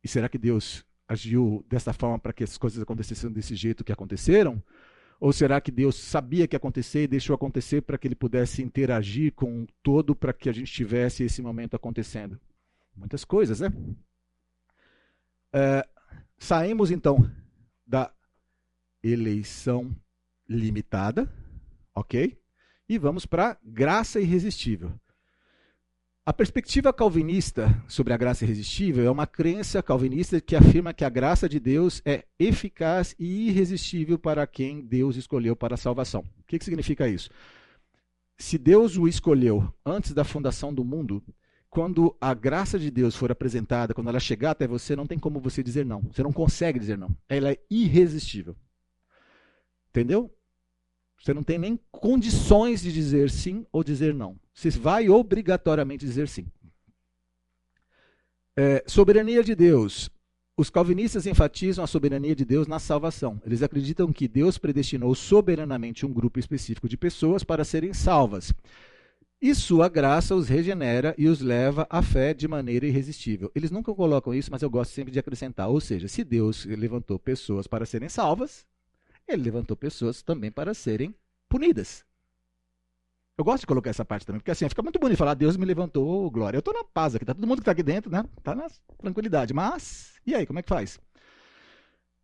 [0.02, 3.92] E será que Deus agiu dessa forma para que as coisas acontecessem desse jeito que
[3.92, 4.62] aconteceram?
[5.20, 8.62] Ou será que Deus sabia que ia acontecer e deixou acontecer para que ele pudesse
[8.62, 12.38] interagir com todo para que a gente tivesse esse momento acontecendo?
[12.94, 13.72] Muitas coisas, né?
[15.52, 15.86] É,
[16.38, 17.28] saímos então
[17.86, 18.12] da
[19.02, 19.96] eleição
[20.48, 21.30] limitada,
[21.98, 22.38] ok?
[22.88, 24.92] E vamos para graça irresistível.
[26.28, 31.08] A perspectiva calvinista sobre a graça irresistível é uma crença calvinista que afirma que a
[31.08, 36.20] graça de Deus é eficaz e irresistível para quem Deus escolheu para a salvação.
[36.38, 37.30] O que, que significa isso?
[38.36, 41.22] Se Deus o escolheu antes da fundação do mundo,
[41.70, 45.40] quando a graça de Deus for apresentada, quando ela chegar até você, não tem como
[45.40, 46.02] você dizer não.
[46.12, 47.10] Você não consegue dizer não.
[47.28, 48.54] Ela é irresistível.
[49.88, 50.30] Entendeu?
[51.20, 54.38] Você não tem nem condições de dizer sim ou dizer não.
[54.54, 56.46] Você vai obrigatoriamente dizer sim.
[58.56, 60.10] É, soberania de Deus.
[60.56, 63.40] Os calvinistas enfatizam a soberania de Deus na salvação.
[63.46, 68.52] Eles acreditam que Deus predestinou soberanamente um grupo específico de pessoas para serem salvas.
[69.40, 73.52] E sua graça os regenera e os leva à fé de maneira irresistível.
[73.54, 75.68] Eles nunca colocam isso, mas eu gosto sempre de acrescentar.
[75.68, 78.66] Ou seja, se Deus levantou pessoas para serem salvas,
[79.28, 81.14] ele levantou pessoas também para serem
[81.48, 82.04] punidas.
[83.36, 85.64] Eu gosto de colocar essa parte também, porque assim, fica muito bonito falar, Deus me
[85.64, 86.56] levantou, glória.
[86.56, 88.24] Eu estou na paz aqui, tá todo mundo que está aqui dentro, né?
[88.36, 88.66] Está na
[89.00, 89.54] tranquilidade.
[89.54, 90.98] Mas, e aí, como é que faz?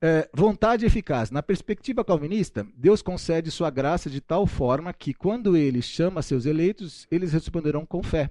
[0.02, 1.30] É, vontade eficaz.
[1.30, 6.46] Na perspectiva calvinista, Deus concede sua graça de tal forma que, quando ele chama seus
[6.46, 8.30] eleitos, eles responderão com fé.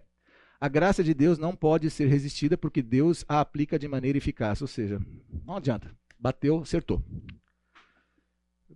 [0.60, 4.62] A graça de Deus não pode ser resistida porque Deus a aplica de maneira eficaz.
[4.62, 5.02] Ou seja,
[5.46, 5.90] não adianta.
[6.20, 7.02] Bateu, acertou.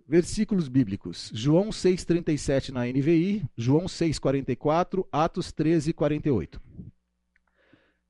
[0.08, 1.30] Versículos bíblicos.
[1.34, 6.58] João 6,37 na NVI, João 6,44, Atos 13, 48.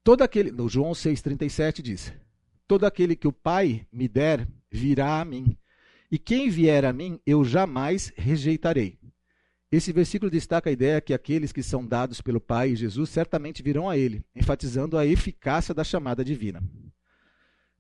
[0.04, 0.52] Todo aquele.
[0.52, 2.12] No João 6,37 diz:
[2.68, 5.58] Todo aquele que o Pai me der virá a mim,
[6.08, 8.96] e quem vier a mim eu jamais rejeitarei.
[9.70, 13.60] Esse versículo destaca a ideia que aqueles que são dados pelo Pai e Jesus certamente
[13.60, 16.62] virão a ele, enfatizando a eficácia da chamada divina.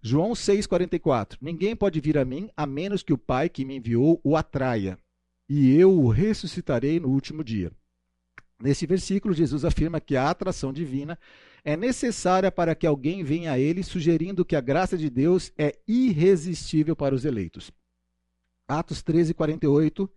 [0.02, 4.20] João 6,44: Ninguém pode vir a mim a menos que o Pai que me enviou
[4.22, 4.98] o atraia,
[5.48, 7.72] e eu o ressuscitarei no último dia.
[8.60, 11.18] Nesse versículo, Jesus afirma que a atração divina
[11.64, 15.76] é necessária para que alguém venha a ele, sugerindo que a graça de Deus é
[15.86, 17.70] irresistível para os eleitos.
[18.66, 20.10] Atos 13, 48.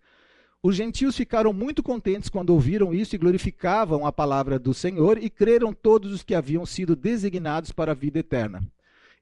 [0.63, 5.29] Os gentios ficaram muito contentes quando ouviram isso e glorificavam a palavra do Senhor e
[5.29, 8.61] creram todos os que haviam sido designados para a vida eterna.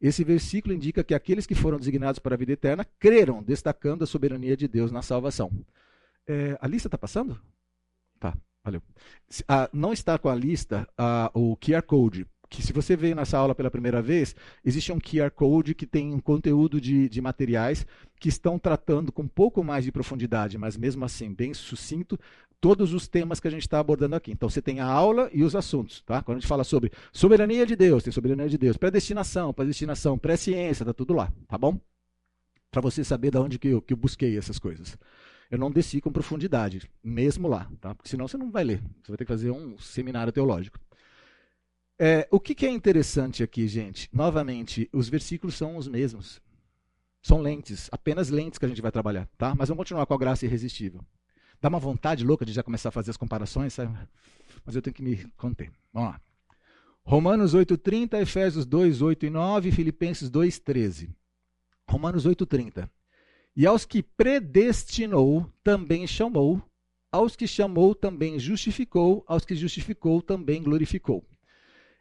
[0.02, 4.08] Esse versículo indica que aqueles que foram designados para a vida eterna creram, destacando a
[4.08, 5.52] soberania de Deus na salvação.
[6.26, 7.40] É, a lista está passando?
[8.20, 8.82] Tá, valeu.
[9.48, 13.38] Ah, não está com a lista ah, o QR Code, que se você veio nessa
[13.38, 14.36] aula pela primeira vez,
[14.66, 17.86] existe um QR Code que tem um conteúdo de, de materiais
[18.20, 22.20] que estão tratando com um pouco mais de profundidade, mas mesmo assim bem sucinto,
[22.60, 24.32] todos os temas que a gente está abordando aqui.
[24.32, 26.02] Então você tem a aula e os assuntos.
[26.02, 26.24] Tá?
[26.24, 30.84] Quando a gente fala sobre soberania de Deus, tem soberania de Deus, predestinação, predestinação, pré-ciência,
[30.84, 31.80] está tudo lá, tá bom?
[32.72, 34.98] Para você saber de onde que eu, que eu busquei essas coisas.
[35.50, 37.96] Eu não desci com profundidade, mesmo lá, tá?
[37.96, 38.82] porque senão você não vai ler.
[39.02, 40.80] Você vai ter que fazer um seminário teológico.
[42.02, 44.10] É, o que, que é interessante aqui, gente?
[44.14, 46.42] Novamente, os versículos são os mesmos.
[47.22, 49.54] São lentes, apenas lentes que a gente vai trabalhar, tá?
[49.54, 51.06] Mas vamos continuar com a graça irresistível.
[51.62, 53.94] Dá uma vontade louca de já começar a fazer as comparações, sabe?
[54.66, 55.74] Mas eu tenho que me conter.
[55.92, 56.22] Vamos lá.
[57.04, 61.10] Romanos 8,30, Efésios 2, 8 e 9, Filipenses 2, 13.
[61.86, 62.90] Romanos 8,30.
[63.58, 66.62] E aos que predestinou, também chamou.
[67.12, 69.26] Aos que chamou, também justificou.
[69.28, 71.26] Aos que justificou, também glorificou.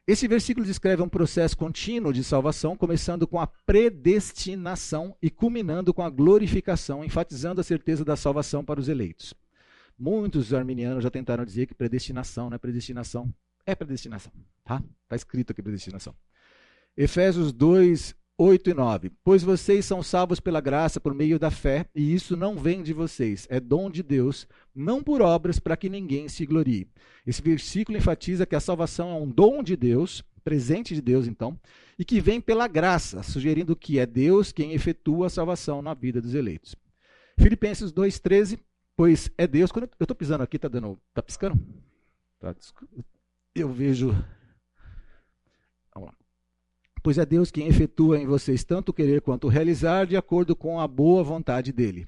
[0.08, 6.00] Esse versículo descreve um processo contínuo de salvação, começando com a predestinação e culminando com
[6.00, 9.34] a glorificação, enfatizando a certeza da salvação para os eleitos.
[9.98, 13.30] Muitos arminianos já tentaram dizer que predestinação não é predestinação.
[13.66, 14.32] É predestinação,
[14.64, 14.82] tá?
[15.02, 16.14] Está escrito aqui predestinação.
[16.96, 19.10] Efésios 2, 8 e 9.
[19.24, 22.92] Pois vocês são salvos pela graça por meio da fé, e isso não vem de
[22.92, 26.88] vocês, é dom de Deus, não por obras para que ninguém se glorie.
[27.26, 31.58] Esse versículo enfatiza que a salvação é um dom de Deus, presente de Deus então,
[31.98, 36.20] e que vem pela graça, sugerindo que é Deus quem efetua a salvação na vida
[36.20, 36.76] dos eleitos.
[37.38, 38.58] Filipenses 2,13
[38.98, 39.70] Pois é Deus.
[39.70, 41.00] Quando eu estou pisando aqui, está dando.
[41.10, 41.56] Está piscando?
[42.40, 42.52] Tá,
[43.54, 44.08] eu vejo.
[45.94, 46.14] Vamos lá.
[47.02, 50.88] Pois é Deus quem efetua em vocês tanto querer quanto realizar de acordo com a
[50.88, 52.06] boa vontade dele.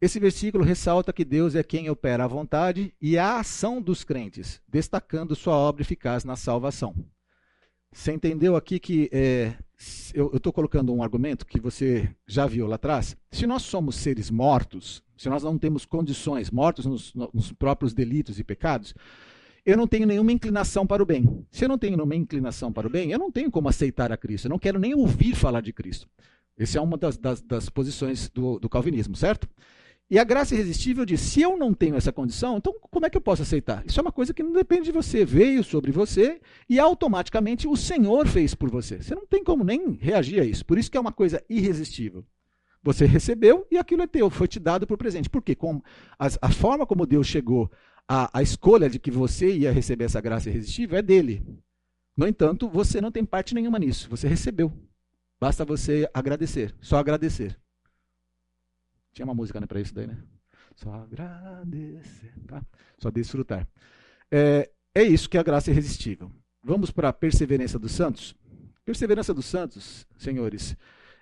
[0.00, 4.60] Esse versículo ressalta que Deus é quem opera a vontade e a ação dos crentes,
[4.68, 6.94] destacando sua obra eficaz na salvação.
[7.90, 9.54] Você entendeu aqui que é,
[10.12, 13.16] eu estou colocando um argumento que você já viu lá atrás?
[13.30, 18.38] Se nós somos seres mortos, se nós não temos condições, mortos nos, nos, próprios delitos
[18.38, 18.94] e pecados,
[19.66, 21.44] eu não tenho nenhuma inclinação para o bem.
[21.50, 24.16] Se eu não tenho nenhuma inclinação para o bem, eu não tenho como aceitar a
[24.16, 24.46] Cristo.
[24.46, 26.08] Eu não quero nem ouvir falar de Cristo.
[26.56, 29.48] Essa é uma das, das, das posições do, do, calvinismo, certo?
[30.08, 33.16] E a graça irresistível diz: se eu não tenho essa condição, então como é que
[33.16, 33.84] eu posso aceitar?
[33.84, 35.24] Isso é uma coisa que não depende de você.
[35.24, 39.02] Veio sobre você e automaticamente o Senhor fez por você.
[39.02, 40.64] Você não tem como nem reagir a isso.
[40.64, 42.24] Por isso que é uma coisa irresistível.
[42.84, 45.28] Você recebeu e aquilo é teu, foi te dado por presente.
[45.28, 45.56] Por quê?
[45.56, 45.82] Com
[46.16, 47.68] a, a forma como Deus chegou
[48.08, 51.44] à, à escolha de que você ia receber essa graça irresistível é dele.
[52.16, 54.08] No entanto, você não tem parte nenhuma nisso.
[54.08, 54.72] Você recebeu.
[55.38, 57.58] Basta você agradecer, só agradecer.
[59.12, 60.16] Tinha uma música né, para isso daí, né?
[60.74, 62.62] Só agradecer, tá?
[62.98, 63.68] Só desfrutar.
[64.30, 66.30] É, é isso que é a graça irresistível.
[66.62, 68.34] Vamos para a perseverança dos santos?
[68.84, 70.76] Perseverança dos santos, senhores,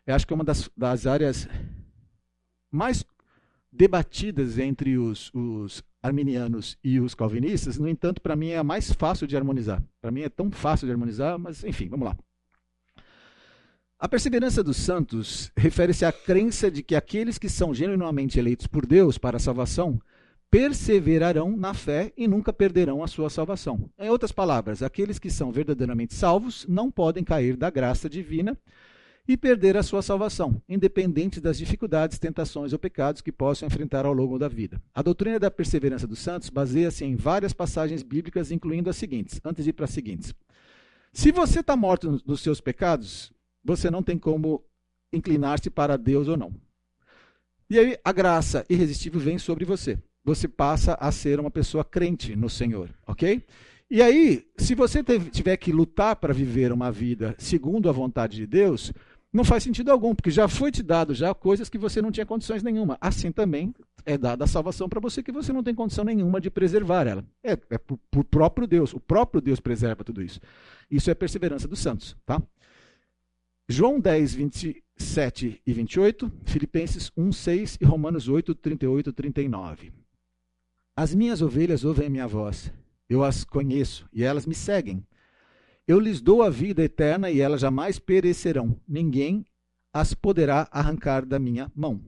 [0.06, 1.48] eu acho que é uma das, das áreas
[2.70, 3.04] mais
[3.72, 8.92] debatidas entre os, os arminianos e os calvinistas, no entanto, para mim é a mais
[8.92, 9.82] fácil de harmonizar.
[10.02, 12.16] Para mim é tão fácil de harmonizar, mas enfim, vamos lá.
[13.98, 18.84] A perseverança dos santos refere-se à crença de que aqueles que são genuinamente eleitos por
[18.84, 19.98] Deus para a salvação
[20.50, 23.90] perseverarão na fé e nunca perderão a sua salvação.
[23.98, 28.58] Em outras palavras, aqueles que são verdadeiramente salvos não podem cair da graça divina
[29.26, 34.12] e perder a sua salvação, independente das dificuldades, tentações ou pecados que possam enfrentar ao
[34.12, 34.80] longo da vida.
[34.94, 39.64] A doutrina da perseverança dos santos baseia-se em várias passagens bíblicas, incluindo as seguintes, antes
[39.64, 40.34] de ir para as seguintes.
[41.12, 43.32] Se você está morto nos seus pecados,
[43.64, 44.62] você não tem como
[45.12, 46.52] inclinar-se para Deus ou não.
[47.70, 49.98] E aí a graça irresistível vem sobre você.
[50.22, 53.42] Você passa a ser uma pessoa crente no Senhor, ok?
[53.90, 58.46] E aí, se você tiver que lutar para viver uma vida segundo a vontade de
[58.46, 58.92] Deus,
[59.34, 62.24] não faz sentido algum, porque já foi te dado já coisas que você não tinha
[62.24, 62.96] condições nenhuma.
[63.00, 63.74] Assim também
[64.06, 67.24] é dada a salvação para você que você não tem condição nenhuma de preservar ela.
[67.42, 68.94] É, é por, por próprio Deus.
[68.94, 70.40] O próprio Deus preserva tudo isso.
[70.88, 72.40] Isso é perseverança dos santos, tá?
[73.68, 79.92] João 10, 27 e 28, Filipenses 1, 6 e Romanos 8, 38 e 39.
[80.96, 82.72] As minhas ovelhas ouvem a minha voz,
[83.08, 85.04] eu as conheço e elas me seguem.
[85.86, 88.74] Eu lhes dou a vida eterna e elas jamais perecerão.
[88.88, 89.44] Ninguém
[89.92, 92.00] as poderá arrancar da minha mão.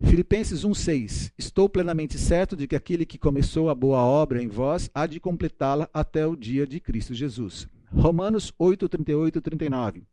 [0.00, 4.88] Filipenses 1,6 Estou plenamente certo de que aquele que começou a boa obra em vós
[4.94, 7.66] há de completá-la até o dia de Cristo Jesus.
[7.92, 10.06] Romanos 8, 38 e 39.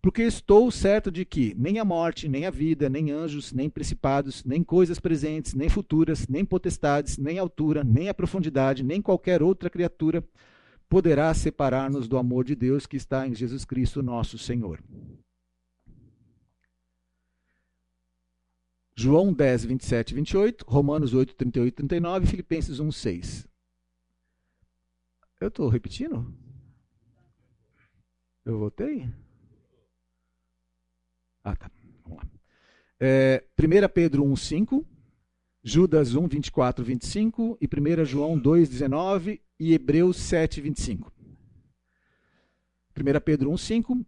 [0.00, 4.42] Porque estou certo de que nem a morte, nem a vida, nem anjos, nem principados,
[4.44, 9.68] nem coisas presentes, nem futuras, nem potestades, nem altura, nem a profundidade, nem qualquer outra
[9.68, 10.24] criatura
[10.90, 14.82] poderá separar-nos do amor de Deus que está em Jesus Cristo, nosso Senhor.
[18.96, 23.48] João 10, 27 e 28, Romanos 8, 38 e 39, Filipenses 1, 6.
[25.40, 26.34] Eu estou repetindo?
[28.44, 29.08] Eu voltei?
[31.44, 31.70] Ah, tá.
[32.02, 32.28] Vamos lá.
[32.98, 34.86] É, 1 Pedro 1, 5,
[35.62, 41.12] Judas 1, 24, 25 e 1 João 2, 19 e Hebreus 7, 25.
[42.96, 44.06] 1 Pedro 1, 5,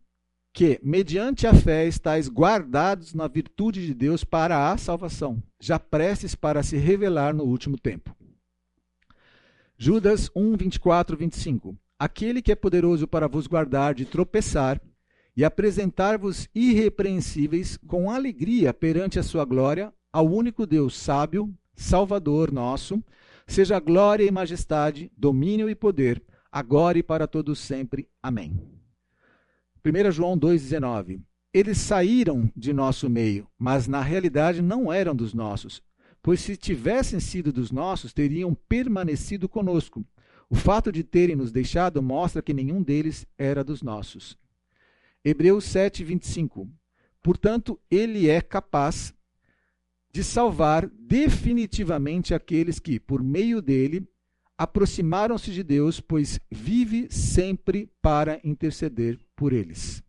[0.52, 6.34] que, mediante a fé, estáis guardados na virtude de Deus para a salvação, já prestes
[6.34, 8.14] para se revelar no último tempo.
[9.76, 14.80] Judas 1, 24, 25 aquele que é poderoso para vos guardar de tropeçar
[15.36, 23.02] e apresentar-vos irrepreensíveis com alegria perante a sua glória, ao único Deus sábio, Salvador nosso,
[23.46, 28.08] seja glória e majestade, domínio e poder, agora e para todos sempre.
[28.22, 28.60] Amém.
[29.84, 31.20] 1 João 2,19
[31.52, 35.82] Eles saíram de nosso meio, mas na realidade não eram dos nossos,
[36.22, 40.04] pois se tivessem sido dos nossos, teriam permanecido conosco.
[40.48, 44.36] O fato de terem nos deixado mostra que nenhum deles era dos nossos.
[45.24, 46.68] Hebreus 7, 25.
[47.22, 49.14] Portanto, ele é capaz
[50.12, 54.06] de salvar definitivamente aqueles que, por meio dele,
[54.56, 60.02] aproximaram-se de Deus, pois vive sempre para interceder por eles.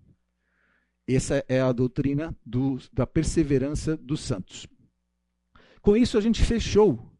[1.07, 4.67] Essa é a doutrina do, da perseverança dos santos.
[5.81, 7.11] Com isso, a gente fechou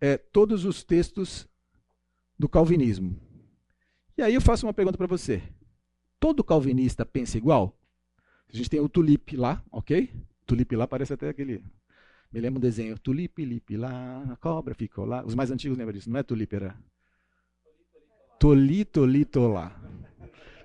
[0.00, 1.46] é, todos os textos
[2.38, 3.18] do calvinismo.
[4.16, 5.42] E aí eu faço uma pergunta para você.
[6.18, 7.78] Todo calvinista pensa igual?
[8.50, 10.10] A gente tem o tulipe lá, ok?
[10.46, 11.62] Tulipe lá parece até aquele.
[12.32, 12.98] Me lembra um desenho.
[12.98, 15.24] Tulipe, lipe lá, a cobra ficou lá.
[15.24, 16.76] Os mais antigos lembram disso, não é tulipe, era.
[18.38, 19.74] Tolito, lito lá.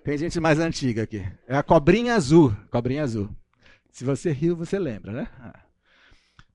[0.03, 1.23] Tem gente mais antiga aqui.
[1.47, 2.55] É a cobrinha azul.
[2.69, 3.29] Cobrinha azul.
[3.91, 5.27] Se você riu, você lembra, né?
[5.39, 5.59] Ah.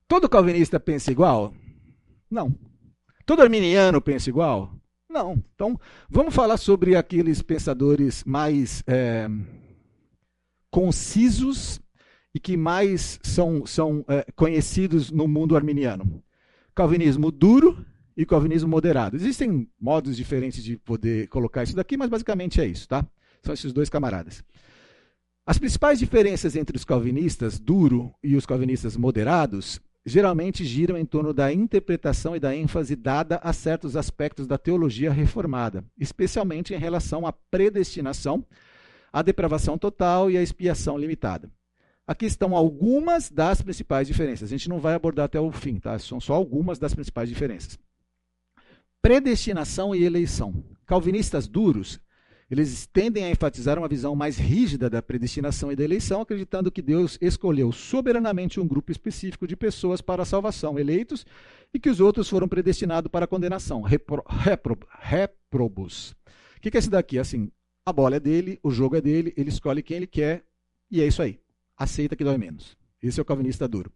[0.08, 1.54] Todo calvinista pensa igual?
[2.30, 2.54] Não.
[3.24, 4.72] Todo arminiano pensa igual?
[5.08, 5.42] Não.
[5.54, 9.28] Então, vamos falar sobre aqueles pensadores mais é,
[10.70, 11.80] concisos
[12.36, 16.22] e que mais são, são é, conhecidos no mundo arminiano.
[16.74, 17.82] Calvinismo duro
[18.14, 19.16] e calvinismo moderado.
[19.16, 23.06] Existem modos diferentes de poder colocar isso daqui, mas basicamente é isso, tá?
[23.42, 24.44] São esses dois camaradas.
[25.46, 31.32] As principais diferenças entre os calvinistas duro e os calvinistas moderados geralmente giram em torno
[31.32, 37.26] da interpretação e da ênfase dada a certos aspectos da teologia reformada, especialmente em relação
[37.26, 38.44] à predestinação,
[39.10, 41.50] à depravação total e à expiação limitada.
[42.06, 44.48] Aqui estão algumas das principais diferenças.
[44.48, 45.98] A gente não vai abordar até o fim, tá?
[45.98, 47.78] São só algumas das principais diferenças.
[49.02, 50.64] Predestinação e eleição.
[50.86, 52.00] Calvinistas duros
[52.48, 56.80] eles tendem a enfatizar uma visão mais rígida da predestinação e da eleição, acreditando que
[56.80, 61.26] Deus escolheu soberanamente um grupo específico de pessoas para a salvação, eleitos,
[61.74, 66.14] e que os outros foram predestinados para a condenação, repro, repro, reprobos.
[66.56, 67.18] O que é esse daqui?
[67.18, 67.50] Assim,
[67.84, 70.44] a bola é dele, o jogo é dele, ele escolhe quem ele quer,
[70.88, 71.40] e é isso aí.
[71.76, 72.76] Aceita que dói menos.
[73.02, 73.92] Esse é o calvinista duro.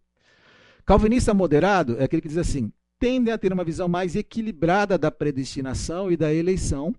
[0.85, 5.09] Calvinista moderado é aquele que diz assim: tendem a ter uma visão mais equilibrada da
[5.09, 6.93] predestinação e da eleição,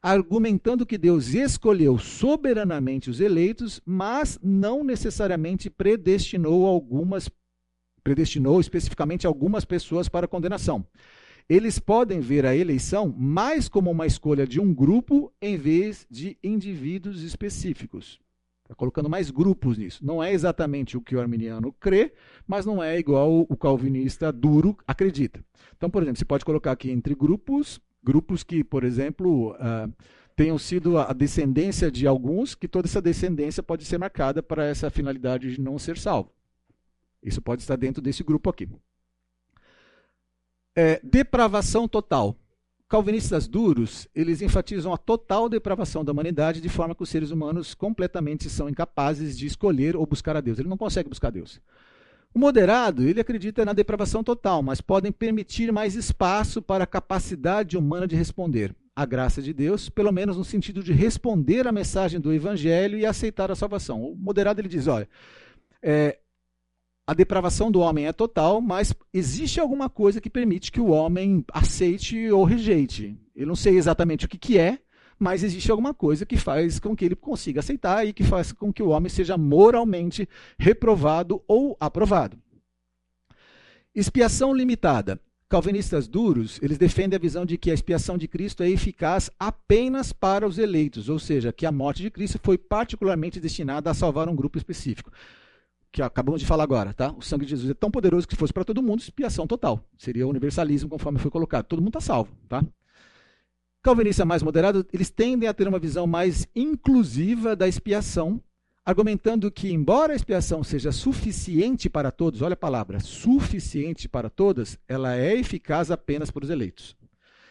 [0.00, 7.28] argumentando que Deus escolheu soberanamente os eleitos, mas não necessariamente predestinou algumas
[8.04, 10.86] predestinou especificamente algumas pessoas para condenação.
[11.48, 16.38] Eles podem ver a eleição mais como uma escolha de um grupo em vez de
[16.42, 18.18] indivíduos específicos.
[18.68, 20.04] Está colocando mais grupos nisso.
[20.04, 22.12] Não é exatamente o que o arminiano crê,
[22.46, 25.42] mas não é igual o calvinista duro acredita.
[25.74, 29.90] Então, por exemplo, você pode colocar aqui entre grupos, grupos que, por exemplo, uh,
[30.36, 34.90] tenham sido a descendência de alguns, que toda essa descendência pode ser marcada para essa
[34.90, 36.30] finalidade de não ser salvo.
[37.22, 38.68] Isso pode estar dentro desse grupo aqui.
[40.76, 42.36] É, depravação total.
[42.88, 47.74] Calvinistas duros, eles enfatizam a total depravação da humanidade de forma que os seres humanos
[47.74, 50.58] completamente são incapazes de escolher ou buscar a Deus.
[50.58, 51.60] Ele não consegue buscar Deus.
[52.32, 57.76] O moderado, ele acredita na depravação total, mas podem permitir mais espaço para a capacidade
[57.76, 62.18] humana de responder à graça de Deus, pelo menos no sentido de responder à mensagem
[62.18, 64.02] do evangelho e aceitar a salvação.
[64.02, 65.06] O moderado ele diz, olha,
[65.82, 66.18] é,
[67.08, 71.42] a depravação do homem é total, mas existe alguma coisa que permite que o homem
[71.54, 73.18] aceite ou rejeite.
[73.34, 74.78] Eu não sei exatamente o que, que é,
[75.18, 78.70] mas existe alguma coisa que faz com que ele consiga aceitar e que faz com
[78.70, 80.28] que o homem seja moralmente
[80.58, 82.38] reprovado ou aprovado.
[83.94, 85.18] Expiação limitada.
[85.48, 90.12] Calvinistas duros, eles defendem a visão de que a expiação de Cristo é eficaz apenas
[90.12, 94.28] para os eleitos, ou seja, que a morte de Cristo foi particularmente destinada a salvar
[94.28, 95.10] um grupo específico
[95.90, 97.12] que acabamos de falar agora, tá?
[97.12, 99.82] O sangue de Jesus é tão poderoso que se fosse para todo mundo, expiação total.
[99.96, 101.66] Seria universalismo conforme foi colocado.
[101.66, 102.64] Todo mundo está salvo, tá?
[103.82, 108.42] Calvinista mais moderado, eles tendem a ter uma visão mais inclusiva da expiação,
[108.84, 114.78] argumentando que, embora a expiação seja suficiente para todos, olha a palavra, suficiente para todas,
[114.88, 116.96] ela é eficaz apenas para os eleitos.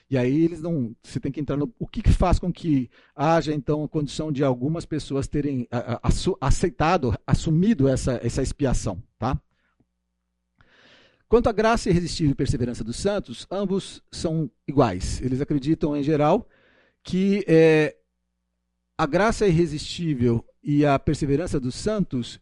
[0.10, 0.95] E aí eles não.
[1.03, 1.74] Você tem que entrar no.
[1.78, 5.95] O que, que faz com que haja, então, a condição de algumas pessoas terem a,
[5.95, 9.03] a, aceitado, assumido essa, essa expiação.
[9.20, 9.39] Tá?
[11.28, 15.22] Quanto à graça irresistível e perseverança dos santos, ambos são iguais.
[15.22, 16.47] Eles acreditam, em geral,
[17.03, 17.97] que é,
[18.97, 22.39] a graça irresistível e a perseverança dos santos,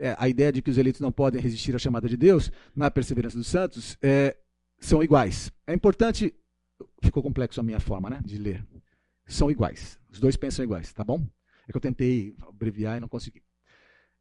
[0.00, 2.90] é, a ideia de que os eleitos não podem resistir à chamada de Deus, na
[2.90, 4.36] perseverança dos santos, é,
[4.80, 5.52] são iguais.
[5.64, 6.34] É importante
[7.02, 8.66] ficou complexo a minha forma né, de ler.
[9.26, 9.98] São iguais.
[10.10, 11.26] Os dois pensam iguais, tá bom?
[11.66, 13.42] É que eu tentei abreviar e não consegui.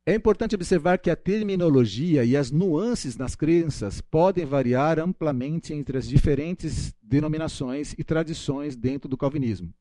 [0.05, 5.97] É importante observar que a terminologia e as nuances nas crenças podem variar amplamente entre
[5.97, 9.73] as diferentes denominações e tradições dentro do calvinismo.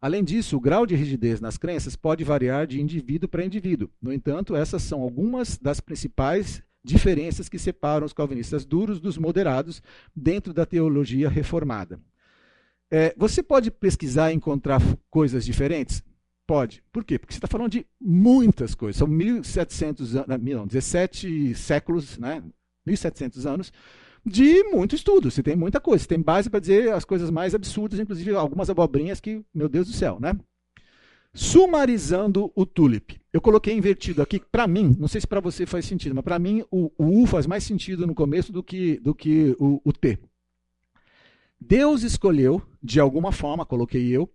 [0.00, 3.88] Além disso, o grau de rigidez nas crenças pode variar de indivíduo para indivíduo.
[4.02, 9.82] No entanto, essas são algumas das principais diferenças que separam os calvinistas duros dos moderados
[10.14, 12.00] dentro da teologia reformada.
[12.90, 16.02] É, você pode pesquisar e encontrar coisas diferentes?
[16.46, 16.82] Pode.
[16.92, 17.18] Por quê?
[17.18, 18.96] Porque você está falando de muitas coisas.
[18.96, 22.42] São 1.700 anos, não, 17 séculos, né?
[22.86, 23.72] 1.700 anos
[24.26, 25.30] de muito estudo.
[25.30, 26.02] Você tem muita coisa.
[26.02, 29.86] Você tem base para dizer as coisas mais absurdas, inclusive algumas abobrinhas que, meu Deus
[29.86, 30.32] do céu, né?
[31.32, 33.20] Sumarizando o tulip.
[33.32, 36.38] Eu coloquei invertido aqui, para mim, não sei se para você faz sentido, mas para
[36.38, 39.92] mim o, o, U faz mais sentido no começo do que, do que o, o
[39.92, 40.18] T.
[41.60, 44.28] Deus escolheu, de alguma forma, coloquei eu,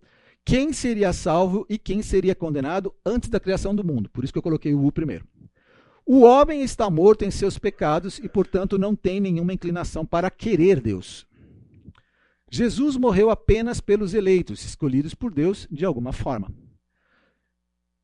[0.44, 4.08] quem seria salvo e quem seria condenado antes da criação do mundo.
[4.08, 5.26] Por isso que eu coloquei o U primeiro.
[6.06, 10.80] O homem está morto em seus pecados e, portanto, não tem nenhuma inclinação para querer
[10.80, 11.26] Deus.
[12.48, 16.48] Jesus morreu apenas pelos eleitos, escolhidos por Deus de alguma forma.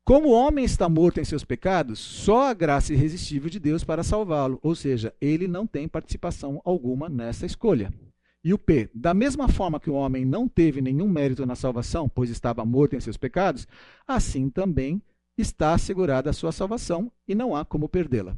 [0.05, 4.03] Como o homem está morto em seus pecados, só a graça irresistível de Deus para
[4.03, 7.89] salvá-lo, ou seja, ele não tem participação alguma nessa escolha.
[8.43, 12.09] E o P, da mesma forma que o homem não teve nenhum mérito na salvação,
[12.09, 13.65] pois estava morto em seus pecados,
[14.05, 15.01] assim também
[15.37, 18.35] está assegurada a sua salvação e não há como perdê-la.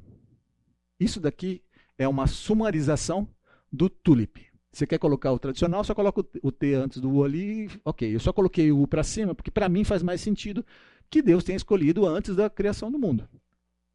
[0.99, 1.63] Isso daqui
[1.97, 3.27] é uma sumarização
[3.71, 4.45] do tulip.
[4.71, 7.69] Você quer colocar o tradicional, só coloca o T antes do U ali.
[7.83, 10.65] Ok, eu só coloquei o U para cima, porque para mim faz mais sentido
[11.09, 13.27] que Deus tenha escolhido antes da criação do mundo.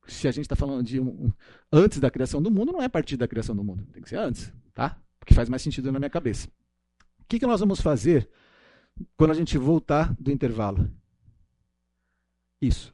[0.07, 1.33] Se a gente está falando de um,
[1.73, 3.87] antes da criação do mundo, não é a partir da criação do mundo.
[3.93, 5.01] Tem que ser antes, tá?
[5.19, 6.49] Porque faz mais sentido na minha cabeça.
[7.21, 8.29] O que, que nós vamos fazer
[9.17, 10.91] quando a gente voltar do intervalo?
[12.61, 12.93] Isso.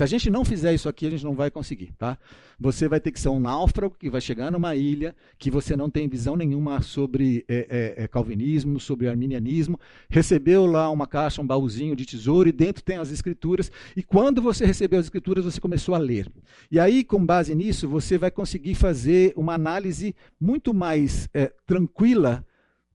[0.00, 2.16] Se a gente não fizer isso aqui, a gente não vai conseguir, tá?
[2.58, 5.90] Você vai ter que ser um náufrago que vai chegar numa ilha que você não
[5.90, 7.66] tem visão nenhuma sobre é,
[7.98, 9.78] é, é, calvinismo, sobre arminianismo,
[10.08, 13.70] recebeu lá uma caixa, um baúzinho de tesouro e dentro tem as escrituras.
[13.94, 16.32] E quando você recebeu as escrituras, você começou a ler.
[16.70, 22.42] E aí, com base nisso, você vai conseguir fazer uma análise muito mais é, tranquila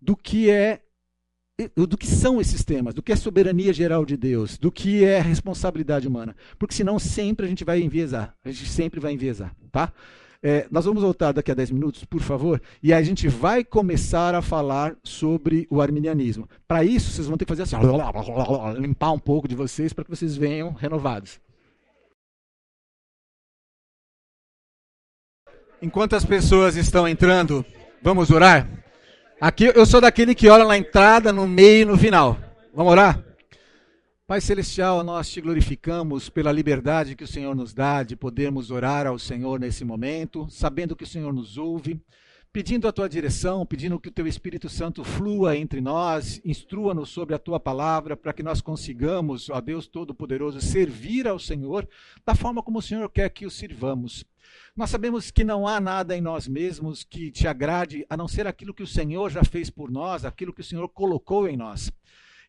[0.01, 0.82] do que é
[1.76, 5.22] do que são esses temas, do que é soberania geral de Deus, do que é
[5.22, 6.36] responsabilidade humana.
[6.60, 8.36] Porque senão sempre a gente vai enviesar.
[8.43, 9.93] A gente sempre vai enviesar, tá?
[10.43, 14.36] É, nós vamos voltar daqui a 10 minutos, por favor, e a gente vai começar
[14.36, 16.47] a falar sobre o arminianismo.
[16.68, 17.78] Para isso, vocês vão ter que fazer assim,
[18.78, 21.39] limpar um pouco de vocês para que vocês venham renovados.
[25.82, 27.66] Enquanto as pessoas estão entrando,
[28.03, 28.84] vamos orar?
[29.39, 32.39] Aqui eu sou daquele que ora na entrada, no meio e no final.
[32.73, 33.21] Vamos orar?
[34.25, 39.05] Pai Celestial, nós te glorificamos pela liberdade que o Senhor nos dá de podermos orar
[39.05, 42.01] ao Senhor nesse momento, sabendo que o Senhor nos ouve,
[42.53, 47.36] pedindo a tua direção, pedindo que o teu Espírito Santo flua entre nós, instrua-nos sobre
[47.36, 51.86] a tua palavra, para que nós consigamos, ó Deus Todo-Poderoso, servir ao Senhor
[52.25, 54.23] da forma como o Senhor quer que o sirvamos.
[54.76, 58.46] Nós sabemos que não há nada em nós mesmos que te agrade, a não ser
[58.46, 61.91] aquilo que o Senhor já fez por nós, aquilo que o Senhor colocou em nós.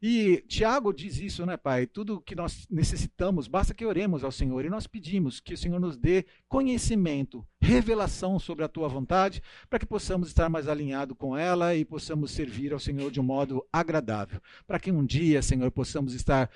[0.02, 1.86] E Tiago diz isso, né, Pai?
[1.86, 5.80] Tudo que nós necessitamos, basta que oremos ao Senhor e nós pedimos que o Senhor
[5.80, 11.36] nos dê conhecimento, revelação sobre a tua vontade, para que possamos estar mais alinhados com
[11.36, 14.40] ela e possamos servir ao Senhor de um modo agradável.
[14.66, 16.50] Para que um dia, Senhor, possamos estar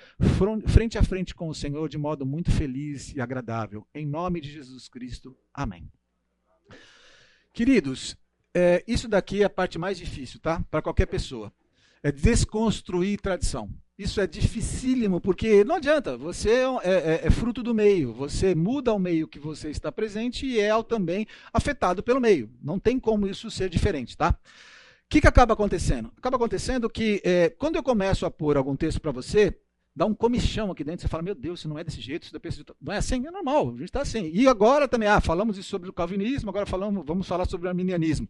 [0.67, 3.87] frente a frente com o Senhor de modo muito feliz e agradável.
[3.93, 5.35] Em nome de Jesus Cristo.
[5.53, 5.89] Amém.
[7.53, 8.15] Queridos,
[8.53, 10.63] é, isso daqui é a parte mais difícil, tá?
[10.69, 11.51] Para qualquer pessoa
[12.03, 13.69] é desconstruir tradição.
[13.97, 18.91] Isso é dificílimo, porque não adianta, você é, é, é, fruto do meio, você muda
[18.91, 22.49] o meio que você está presente e é também afetado pelo meio.
[22.63, 24.31] Não tem como isso ser diferente, tá?
[24.31, 24.35] O
[25.07, 26.11] que, que acaba acontecendo?
[26.17, 29.55] Acaba acontecendo que é, quando eu começo a pôr algum texto para você,
[29.95, 32.65] dá um comichão aqui dentro, você fala, meu Deus, isso não é desse jeito, isso
[32.81, 34.31] não é assim, é normal, a gente está assim.
[34.33, 37.69] E agora também, ah, falamos isso sobre o calvinismo, agora falamos, vamos falar sobre o
[37.69, 38.27] arminianismo.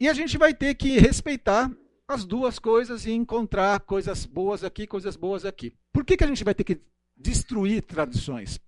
[0.00, 1.70] E a gente vai ter que respeitar
[2.08, 5.74] as duas coisas e encontrar coisas boas aqui, coisas boas aqui.
[5.92, 6.80] Por que, que a gente vai ter que
[7.14, 8.58] destruir tradições?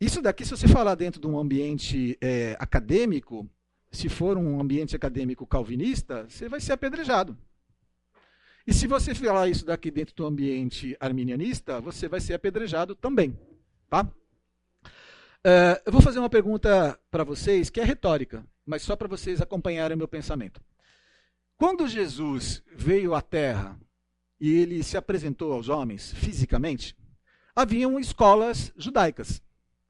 [0.00, 3.50] Isso daqui, se você falar dentro de um ambiente é, acadêmico,
[3.90, 7.36] se for um ambiente acadêmico calvinista, você vai ser apedrejado.
[8.64, 13.36] E se você falar isso daqui dentro do ambiente arminianista, você vai ser apedrejado também.
[13.88, 14.04] Tá?
[14.84, 19.40] Uh, eu vou fazer uma pergunta para vocês que é retórica, mas só para vocês
[19.40, 20.60] acompanharem o meu pensamento.
[21.60, 23.78] Quando Jesus veio à Terra
[24.40, 26.96] e ele se apresentou aos homens fisicamente,
[27.54, 29.42] haviam escolas judaicas,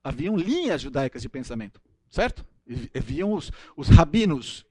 [0.02, 2.44] haviam linhas judaicas de pensamento, certo?
[2.92, 4.66] Haviam os, os rabinos.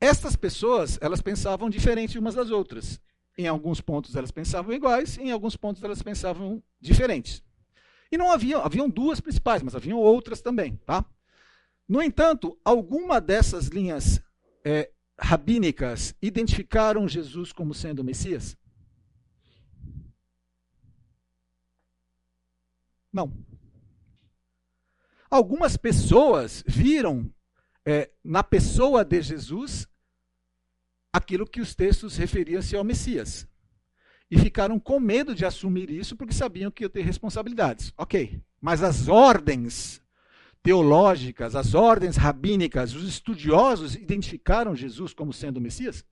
[0.00, 2.98] Estas pessoas, elas pensavam diferente umas das outras.
[3.36, 7.42] Em alguns pontos elas pensavam iguais, em alguns pontos elas pensavam diferentes.
[8.10, 11.04] E não haviam, haviam duas principais, mas haviam outras também, tá?
[11.86, 14.22] No entanto, alguma dessas linhas
[14.64, 18.56] é, rabínicas identificaram Jesus como sendo o Messias?
[23.12, 23.32] Não.
[25.30, 27.32] Algumas pessoas viram
[27.84, 29.86] é, na pessoa de Jesus
[31.12, 33.46] aquilo que os textos referiam-se ao Messias.
[34.30, 37.92] E ficaram com medo de assumir isso porque sabiam que ia ter responsabilidades.
[37.98, 38.42] Ok.
[38.60, 40.01] Mas as ordens
[40.62, 46.04] teológicas, as ordens rabínicas, os estudiosos identificaram Jesus como sendo o Messias?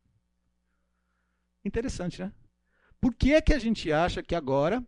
[1.64, 2.32] Interessante, né?
[3.00, 4.84] Por que é que a gente acha que agora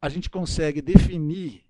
[0.00, 1.62] a gente consegue definir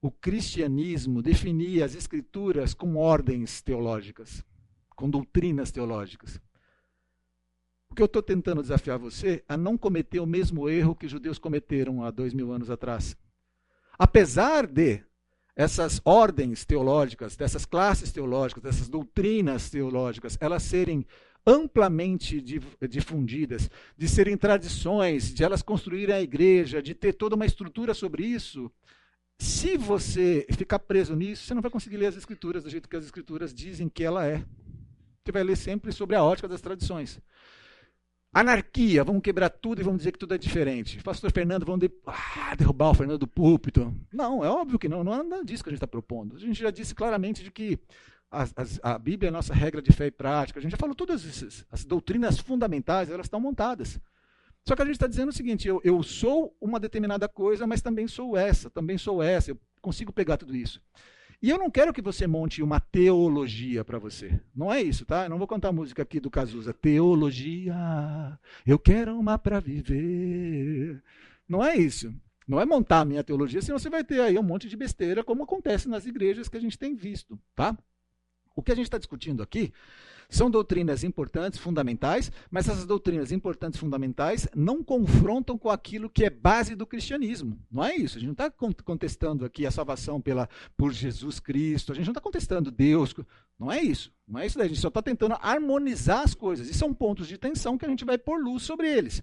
[0.00, 4.44] o cristianismo, definir as escrituras com ordens teológicas,
[4.90, 6.40] com doutrinas teológicas?
[7.88, 11.38] Porque eu estou tentando desafiar você a não cometer o mesmo erro que os judeus
[11.38, 13.16] cometeram há dois mil anos atrás.
[13.98, 15.02] Apesar de
[15.56, 21.06] essas ordens teológicas, dessas classes teológicas, dessas doutrinas teológicas, elas serem
[21.46, 22.42] amplamente
[22.88, 28.26] difundidas, de serem tradições, de elas construírem a igreja, de ter toda uma estrutura sobre
[28.26, 28.70] isso.
[29.38, 32.96] Se você ficar preso nisso, você não vai conseguir ler as escrituras do jeito que
[32.96, 34.44] as escrituras dizem que ela é.
[35.24, 37.20] Você vai ler sempre sobre a ótica das tradições.
[38.38, 41.02] Anarquia, vamos quebrar tudo e vamos dizer que tudo é diferente.
[41.02, 43.94] Pastor Fernando, vamos de, ah, derrubar o Fernando do púlpito.
[44.12, 46.36] Não, é óbvio que não, não é nada disso que a gente está propondo.
[46.36, 47.78] A gente já disse claramente de que
[48.30, 50.58] a, a, a, Bíblia é a nossa regra de fé e prática.
[50.58, 53.98] A gente já falou todas essas, as doutrinas fundamentais, elas estão montadas.
[54.68, 57.80] Só que a gente está dizendo o seguinte: eu, eu sou uma determinada coisa, mas
[57.80, 60.78] também sou essa, também sou essa, eu consigo pegar tudo isso.
[61.42, 64.40] E eu não quero que você monte uma teologia para você.
[64.54, 65.24] Não é isso, tá?
[65.24, 66.72] Eu não vou cantar a música aqui do Cazuza.
[66.72, 67.74] Teologia,
[68.66, 71.02] eu quero uma para viver.
[71.48, 72.14] Não é isso.
[72.48, 75.24] Não é montar a minha teologia, senão você vai ter aí um monte de besteira,
[75.24, 77.76] como acontece nas igrejas que a gente tem visto, tá?
[78.54, 79.72] O que a gente está discutindo aqui
[80.28, 86.30] são doutrinas importantes, fundamentais, mas essas doutrinas importantes, fundamentais, não confrontam com aquilo que é
[86.30, 87.58] base do cristianismo.
[87.70, 88.16] Não é isso.
[88.16, 92.12] A gente não está contestando aqui a salvação pela, por Jesus Cristo, a gente não
[92.12, 93.14] está contestando Deus.
[93.58, 94.12] Não é isso.
[94.26, 94.66] Não é isso daí.
[94.66, 96.68] A gente só está tentando harmonizar as coisas.
[96.68, 99.22] E são pontos de tensão que a gente vai pôr luz sobre eles.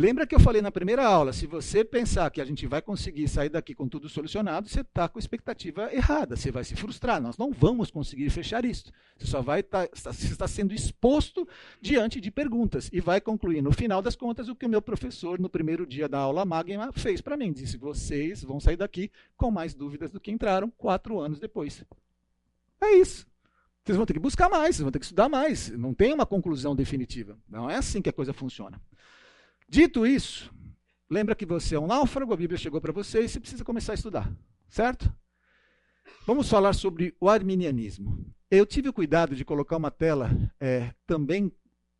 [0.00, 3.26] Lembra que eu falei na primeira aula, se você pensar que a gente vai conseguir
[3.26, 7.20] sair daqui com tudo solucionado, você está com a expectativa errada, você vai se frustrar.
[7.20, 8.92] Nós não vamos conseguir fechar isso.
[9.18, 11.48] Você só vai estar, tá, está sendo exposto
[11.80, 15.40] diante de perguntas e vai concluir, no final das contas, o que o meu professor,
[15.40, 17.52] no primeiro dia da aula magma, fez para mim.
[17.52, 21.84] Disse, vocês vão sair daqui com mais dúvidas do que entraram quatro anos depois.
[22.80, 23.26] É isso.
[23.82, 25.70] Vocês vão ter que buscar mais, vocês vão ter que estudar mais.
[25.70, 27.36] Não tem uma conclusão definitiva.
[27.48, 28.80] Não é assim que a coisa funciona.
[29.68, 30.50] Dito isso,
[31.10, 33.92] lembra que você é um náufrago, a Bíblia chegou para você e você precisa começar
[33.92, 34.32] a estudar,
[34.66, 35.12] certo?
[36.26, 38.24] Vamos falar sobre o arminianismo.
[38.50, 41.52] Eu tive o cuidado de colocar uma tela é, também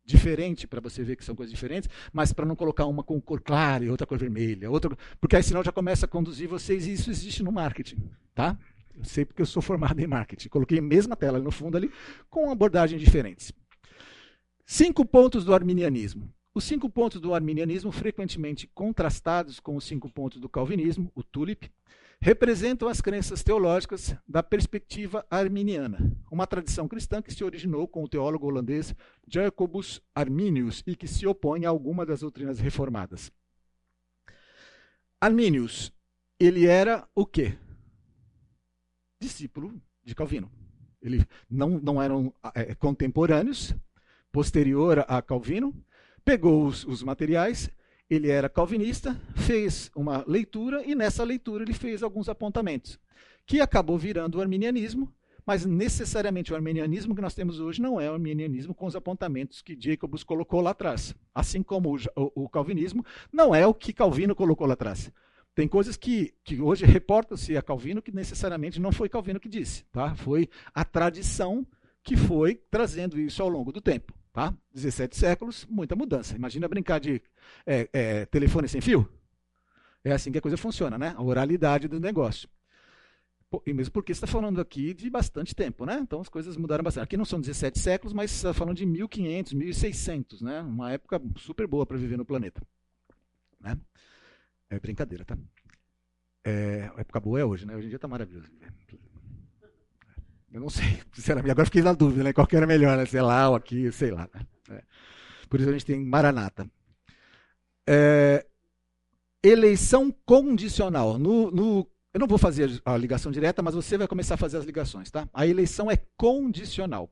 [0.03, 3.39] diferente para você ver que são coisas diferentes, mas para não colocar uma com cor
[3.39, 6.93] clara e outra cor vermelha, outra, porque aí senão já começa a conduzir vocês e
[6.93, 7.97] isso existe no marketing,
[8.33, 8.57] tá?
[8.95, 10.49] Eu sei porque eu sou formado em marketing.
[10.49, 11.91] Coloquei a mesma tela no fundo ali
[12.29, 13.53] com abordagens diferentes.
[14.65, 16.33] Cinco pontos do arminianismo.
[16.53, 21.71] Os cinco pontos do arminianismo, frequentemente contrastados com os cinco pontos do calvinismo, o tulip,
[22.19, 28.09] representam as crenças teológicas da perspectiva arminiana, uma tradição cristã que se originou com o
[28.09, 28.93] teólogo holandês
[29.27, 33.31] Jacobus Arminius e que se opõe a alguma das doutrinas reformadas.
[35.21, 35.93] Arminius,
[36.39, 37.57] ele era o quê?
[39.21, 40.51] Discípulo de Calvino.
[41.01, 43.73] Ele não, não eram é, contemporâneos,
[44.31, 45.73] posterior a Calvino,
[46.23, 47.69] pegou os, os materiais,
[48.09, 52.99] ele era calvinista, fez uma leitura e nessa leitura ele fez alguns apontamentos,
[53.45, 55.13] que acabou virando o arminianismo,
[55.45, 59.61] mas necessariamente o arminianismo que nós temos hoje não é o arminianismo com os apontamentos
[59.61, 61.15] que Jacobus colocou lá atrás.
[61.33, 63.03] Assim como o, o, calvinismo
[63.33, 65.11] não é o que Calvino colocou lá atrás.
[65.55, 69.85] Tem coisas que, que hoje reportam-se a Calvino que necessariamente não foi Calvino que disse.
[69.91, 70.13] Tá?
[70.15, 71.65] Foi a tradição
[72.03, 74.13] que foi trazendo isso ao longo do tempo.
[74.31, 74.53] Tá?
[74.73, 76.35] 17 séculos, muita mudança.
[76.35, 77.21] Imagina brincar de
[77.65, 79.09] é, é, telefone sem fio.
[80.03, 81.13] É assim que a coisa funciona, né?
[81.17, 82.47] A oralidade do negócio.
[83.65, 85.99] E mesmo porque está falando aqui de bastante tempo, né?
[86.01, 87.03] Então as coisas mudaram bastante.
[87.03, 90.61] Aqui não são 17 séculos, mas está falando de 1500, 1600, né?
[90.61, 92.61] Uma época super boa para viver no planeta.
[93.59, 93.75] Né?
[94.69, 95.35] É brincadeira, tá?
[96.43, 97.75] É, a época boa é hoje, né?
[97.75, 98.47] Hoje em dia está maravilhoso.
[100.51, 101.51] Eu não sei, sinceramente.
[101.51, 102.33] Agora fiquei na dúvida, né?
[102.33, 103.05] Qual que era melhor, né?
[103.05, 104.29] Sei lá, ou aqui, sei lá.
[104.33, 104.41] Né?
[104.71, 104.83] É.
[105.49, 106.69] Por isso a gente tem Maranata.
[107.87, 108.45] É,
[109.43, 111.17] eleição condicional.
[111.17, 114.57] No, no, eu não vou fazer a ligação direta, mas você vai começar a fazer
[114.57, 115.27] as ligações, tá?
[115.33, 117.09] A eleição é condicional.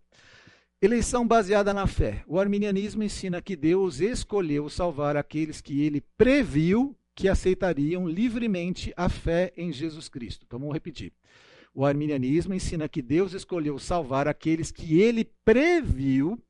[0.79, 2.23] Eleição baseada na fé.
[2.27, 9.09] O arminianismo ensina que Deus escolheu salvar aqueles que ele previu que aceitariam livremente a
[9.09, 10.45] fé em Jesus Cristo.
[10.45, 11.11] Então vamos repetir.
[11.77, 16.41] O arminianismo ensina que Deus escolheu salvar aqueles que ele previu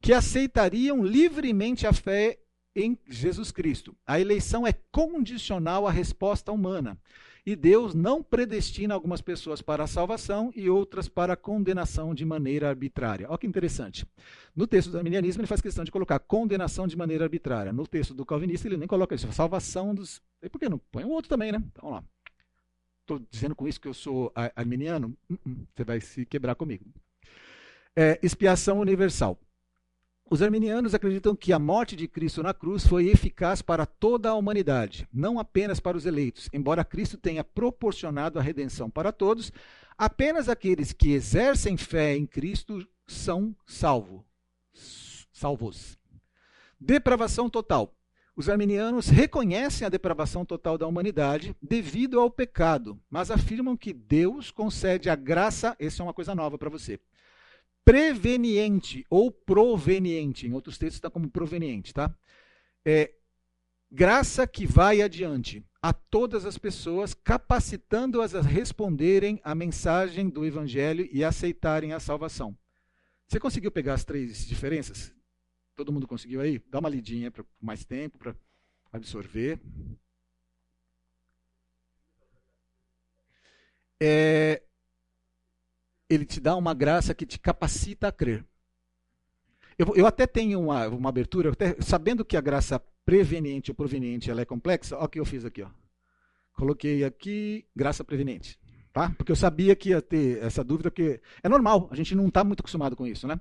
[0.00, 2.38] que aceitariam livremente a fé
[2.74, 3.94] em Jesus Cristo.
[4.06, 6.98] A eleição é condicional à resposta humana.
[7.44, 12.24] E Deus não predestina algumas pessoas para a salvação e outras para a condenação de
[12.24, 13.26] maneira arbitrária.
[13.28, 14.06] Olha que interessante.
[14.56, 17.70] No texto do arminianismo, ele faz questão de colocar condenação de maneira arbitrária.
[17.70, 19.30] No texto do calvinista, ele nem coloca isso.
[19.30, 20.22] Salvação dos.
[20.42, 20.80] E por que não?
[20.90, 21.58] Põe um outro também, né?
[21.58, 22.04] Então, vamos lá
[23.10, 25.16] estou dizendo com isso que eu sou arminiano?
[25.28, 26.84] Uh -uh, você vai se quebrar comigo.
[27.96, 29.38] É, expiação universal.
[30.30, 34.34] Os arminianos acreditam que a morte de Cristo na cruz foi eficaz para toda a
[34.34, 36.48] humanidade, não apenas para os eleitos.
[36.52, 39.52] Embora Cristo tenha proporcionado a redenção para todos,
[39.98, 44.22] apenas aqueles que exercem fé em Cristo são salvos.
[45.32, 45.98] Salvos.
[46.78, 47.92] Depravação total.
[48.40, 54.50] Os arminianos reconhecem a depravação total da humanidade devido ao pecado, mas afirmam que Deus
[54.50, 56.98] concede a graça, essa é uma coisa nova para você,
[57.84, 62.16] preveniente ou proveniente, em outros textos está como proveniente, tá?
[62.82, 63.12] É,
[63.92, 71.06] graça que vai adiante a todas as pessoas, capacitando-as a responderem à mensagem do Evangelho
[71.12, 72.56] e aceitarem a salvação.
[73.28, 75.12] Você conseguiu pegar as três diferenças?
[75.80, 76.62] Todo mundo conseguiu aí?
[76.68, 78.36] Dá uma lidinha para mais tempo para
[78.92, 79.58] absorver.
[83.98, 84.62] É,
[86.06, 88.44] ele te dá uma graça que te capacita a crer.
[89.78, 94.30] Eu, eu até tenho uma, uma abertura, até, sabendo que a graça preveniente ou proveniente
[94.30, 95.62] ela é complexa, olha o que eu fiz aqui.
[95.62, 95.70] Ó.
[96.52, 98.60] Coloquei aqui graça preveniente.
[98.92, 99.14] Tá?
[99.16, 102.44] Porque eu sabia que ia ter essa dúvida, porque é normal, a gente não está
[102.44, 103.26] muito acostumado com isso.
[103.26, 103.40] Né?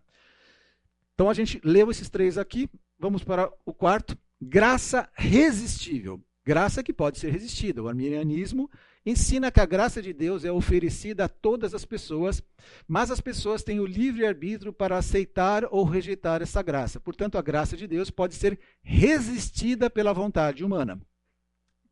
[1.20, 4.18] Então a gente leu esses três aqui, vamos para o quarto.
[4.42, 6.24] Graça resistível.
[6.46, 7.84] Graça que pode ser resistida.
[7.84, 8.72] O arminianismo
[9.06, 12.42] ensina que a graça de Deus é oferecida a todas as pessoas,
[12.88, 17.02] mas as pessoas têm o livre arbítrio para aceitar ou rejeitar essa graça.
[17.02, 21.02] Portanto, a graça de Deus pode ser resistida pela vontade humana.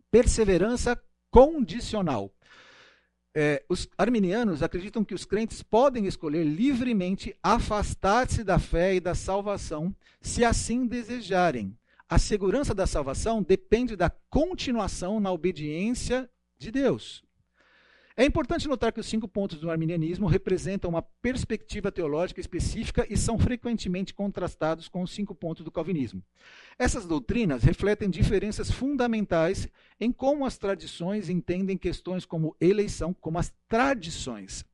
[0.09, 0.97] Perseverança
[1.29, 2.33] condicional.
[3.39, 9.13] É, os arminianos acreditam que os crentes podem escolher livremente afastar-se da fé e da
[9.13, 11.77] salvação, se assim desejarem.
[12.09, 16.27] A segurança da salvação depende da continuação na obediência
[16.57, 17.23] de Deus.
[18.19, 23.15] É importante notar que os cinco pontos do arminianismo representam uma perspectiva teológica específica e
[23.15, 26.23] são frequentemente contrastados com os cinco pontos do calvinismo.
[26.79, 33.53] Essas doutrinas refletem diferenças fundamentais em como as tradições entendem questões como eleição, como as
[33.69, 34.65] tradições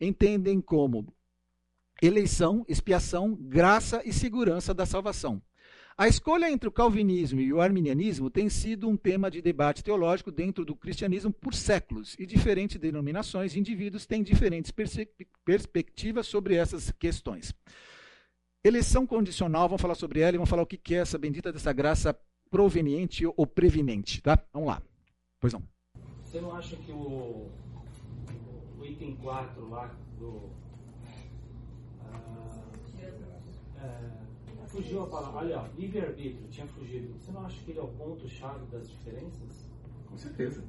[0.00, 1.06] entendem como
[2.02, 5.40] eleição, expiação, graça e segurança da salvação.
[6.00, 10.30] A escolha entre o calvinismo e o arminianismo tem sido um tema de debate teológico
[10.30, 14.72] dentro do cristianismo por séculos, e diferentes denominações e indivíduos têm diferentes
[15.44, 17.52] perspectivas sobre essas questões.
[18.62, 21.72] Eleição condicional, vamos falar sobre ela e vamos falar o que é essa bendita dessa
[21.72, 22.16] graça
[22.48, 24.40] proveniente ou preveniente, tá?
[24.52, 24.80] Vamos lá.
[25.40, 25.64] Pois não.
[26.24, 27.50] Você não acha que o,
[28.78, 30.48] o item 4 lá do
[34.68, 35.38] fugiu a palavra.
[35.38, 37.14] Olha, livre-arbítrio tinha fugido.
[37.18, 39.66] Você não acha que ele é o ponto-chave das diferenças?
[40.06, 40.62] Com certeza.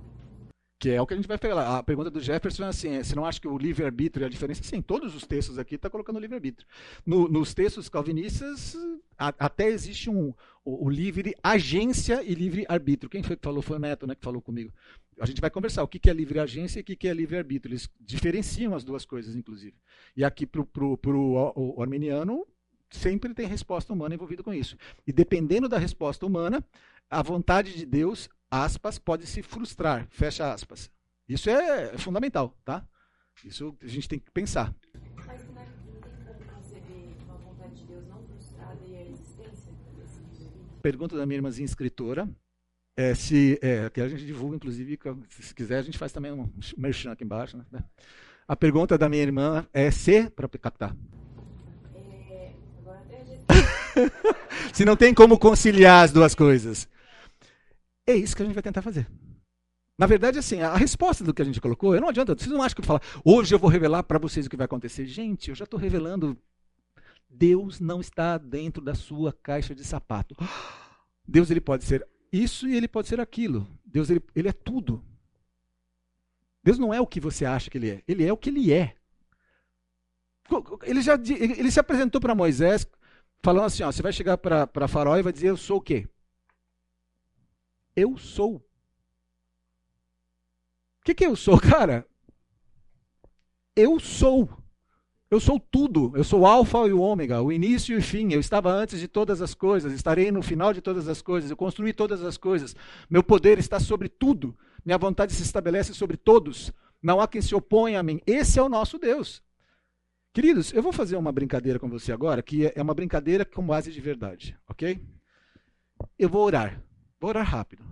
[0.80, 1.78] Que é o que a gente vai falar.
[1.78, 4.64] A pergunta do Jefferson é assim: você não acha que o livre-arbítrio é a diferença?
[4.64, 6.66] Sim, todos os textos aqui estão tá colocando livre-arbítrio.
[7.06, 8.78] No, nos textos calvinistas,
[9.18, 10.34] a, até existe um,
[10.64, 13.10] o, o, livre agência e livre-arbítrio.
[13.10, 13.62] Quem foi que falou?
[13.62, 14.72] Foi o Neto né, que falou comigo.
[15.20, 17.14] A gente vai conversar o que, que é livre agência e o que, que é
[17.14, 17.74] livre-arbítrio.
[17.74, 19.76] Eles diferenciam as duas coisas, inclusive.
[20.16, 22.48] E aqui, para o arminiano,
[22.90, 24.78] sempre tem resposta humana envolvida com isso.
[25.06, 26.64] E dependendo da resposta humana,
[27.10, 30.92] a vontade de Deus, aspas, pode se frustrar, fecha aspas.
[31.28, 32.86] Isso é fundamental, tá?
[33.46, 34.74] Isso a gente tem que pensar.
[35.26, 40.50] Mas não tem como conceber uma vontade de Deus não frustrada e a existência desse
[40.82, 42.28] Pergunta da minha irmãzinha escritora.
[42.98, 46.52] É, se, é, que a gente divulga, inclusive, se quiser, a gente faz também um
[46.78, 47.58] merchan aqui embaixo.
[47.72, 47.84] Né?
[48.46, 50.94] A pergunta da minha irmã é se, para captar.
[54.74, 56.88] Se não tem como conciliar as duas coisas.
[58.06, 59.08] É isso que a gente vai tentar fazer.
[59.98, 62.64] Na verdade, assim, a resposta do que a gente colocou, eu não adianta, vocês não
[62.64, 65.06] acham que eu falar, hoje eu vou revelar para vocês o que vai acontecer.
[65.06, 66.38] Gente, eu já estou revelando.
[67.30, 70.36] Deus não está dentro da sua caixa de sapato.
[71.28, 73.68] Deus ele pode ser isso e ele pode ser aquilo.
[73.86, 75.04] Deus ele, ele é tudo.
[76.64, 78.04] Deus não é o que você acha que ele é.
[78.08, 78.96] Ele é o que ele é.
[80.84, 82.88] Ele já ele se apresentou para Moisés
[83.42, 86.08] falando assim, ó, você vai chegar para Faraó e vai dizer, eu sou o quê?
[87.96, 88.56] Eu sou.
[88.56, 88.62] O
[91.04, 92.08] que, que eu sou, cara?
[93.76, 94.50] Eu sou.
[95.32, 96.12] Eu sou tudo.
[96.16, 98.34] Eu sou o alfa e o ômega, o início e o fim.
[98.34, 101.52] Eu estava antes de todas as coisas, estarei no final de todas as coisas.
[101.52, 102.76] Eu construí todas as coisas.
[103.10, 104.58] Meu poder está sobre tudo.
[104.84, 106.74] Minha vontade se estabelece sobre todos.
[107.02, 108.20] Não há quem se oponha a mim.
[108.26, 109.44] Esse é o nosso Deus.
[110.32, 113.92] Queridos, eu vou fazer uma brincadeira com você agora, que é uma brincadeira com base
[113.92, 115.04] de verdade, ok?
[116.18, 116.84] Eu vou orar.
[117.20, 117.84] Vou orar rápido.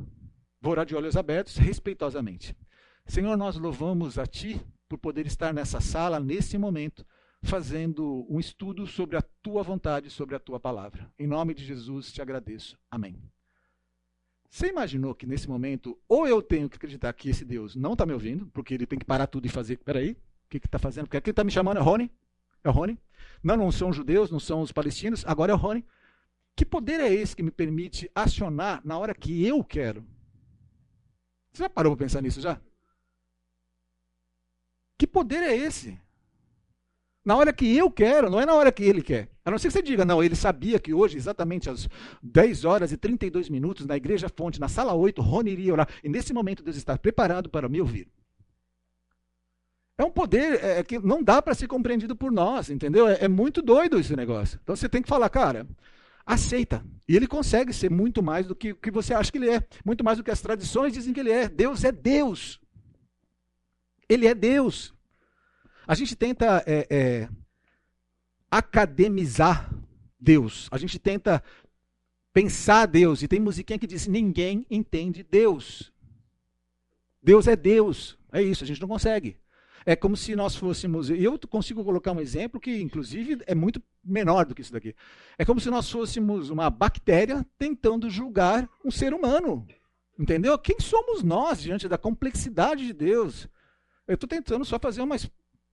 [0.62, 2.56] Vou orar de olhos abertos, respeitosamente.
[3.08, 7.06] Senhor, nós louvamos a Ti por poder estar nessa sala, nesse momento,
[7.42, 11.12] fazendo um estudo sobre a Tua vontade, sobre a Tua palavra.
[11.18, 12.78] Em nome de Jesus, te agradeço.
[12.90, 13.20] Amém.
[14.48, 18.06] Você imaginou que nesse momento, ou eu tenho que acreditar que esse Deus não está
[18.06, 19.78] me ouvindo, porque ele tem que parar tudo e fazer.
[19.78, 21.06] Peraí, o que está fazendo?
[21.06, 22.12] Porque aqui está me chamando, é Rony?
[22.64, 23.00] É o Rony?
[23.44, 25.86] Não, não são judeus, não são os palestinos, agora é o Rony.
[26.56, 30.06] Que poder é esse que me permite acionar na hora que eu quero?
[31.52, 32.60] Você já parou para pensar nisso já?
[34.98, 36.00] Que poder é esse?
[37.24, 39.30] Na hora que eu quero, não é na hora que ele quer.
[39.44, 41.88] A não ser que você diga, não, ele sabia que hoje, exatamente às
[42.24, 45.90] 10 horas e 32 minutos, na Igreja Fonte, na sala 8, Rony iria orar.
[46.04, 48.08] E nesse momento Deus está preparado para me ouvir.
[49.98, 53.08] É um poder é, que não dá para ser compreendido por nós, entendeu?
[53.08, 54.60] É, é, muito doido esse negócio.
[54.62, 55.66] Então você tem que falar, cara,
[56.24, 56.86] aceita.
[57.08, 60.04] E ele consegue ser muito mais do que que você acha que ele é, muito
[60.04, 61.50] mais do que as tradições dizem que ele é.
[61.50, 62.60] Deus é Deus.
[64.08, 64.94] Ele é Deus.
[65.88, 67.30] A gente tenta é, é,
[68.52, 69.74] academizar
[70.20, 70.68] Deus.
[70.70, 71.44] A gente tenta
[72.32, 73.24] pensar Deus.
[73.24, 75.92] E tem musiquinha que diz: ninguém entende Deus.
[77.24, 78.16] Deus é Deus.
[78.32, 79.38] É isso, a gente não consegue.
[79.88, 81.10] É como se nós fôssemos.
[81.10, 84.94] E eu consigo colocar um exemplo que, inclusive, é muito menor do que isso daqui.
[85.38, 89.66] É como se nós fôssemos uma bactéria tentando julgar um ser humano.
[90.20, 90.60] Entendeu?
[90.60, 93.48] Quem somos nós diante da complexidade de Deus?
[94.06, 95.16] Eu estou tentando só fazer uma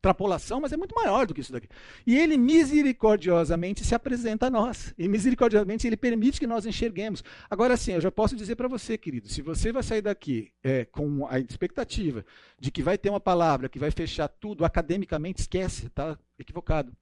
[0.05, 1.69] extrapolação, mas é muito maior do que isso daqui.
[2.07, 4.95] E ele misericordiosamente se apresenta a nós.
[4.99, 7.25] E misericordiosamente ele permite que nós enxerguemos.
[7.49, 10.85] Agora sim, eu já posso dizer para você, querido, se você vai sair daqui é,
[10.85, 12.25] com a expectativa
[12.61, 16.93] de que vai ter uma palavra que vai fechar tudo academicamente, esquece, está equivocado.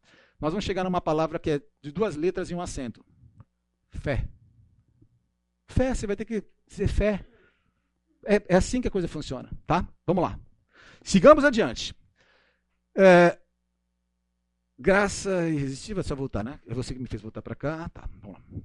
[0.40, 3.04] Nós vamos chegar numa palavra que é de duas letras e um acento.
[3.90, 4.28] Fé.
[5.66, 7.24] Fé, você vai ter que dizer fé.
[8.24, 9.86] É, é assim que a coisa funciona, tá?
[10.06, 10.38] Vamos lá.
[11.02, 11.92] Sigamos adiante.
[12.94, 13.38] É,
[14.78, 16.60] graça irresistível, é só voltar, né?
[16.66, 17.88] É você que me fez voltar para cá.
[17.88, 18.62] Tá, vamos lá.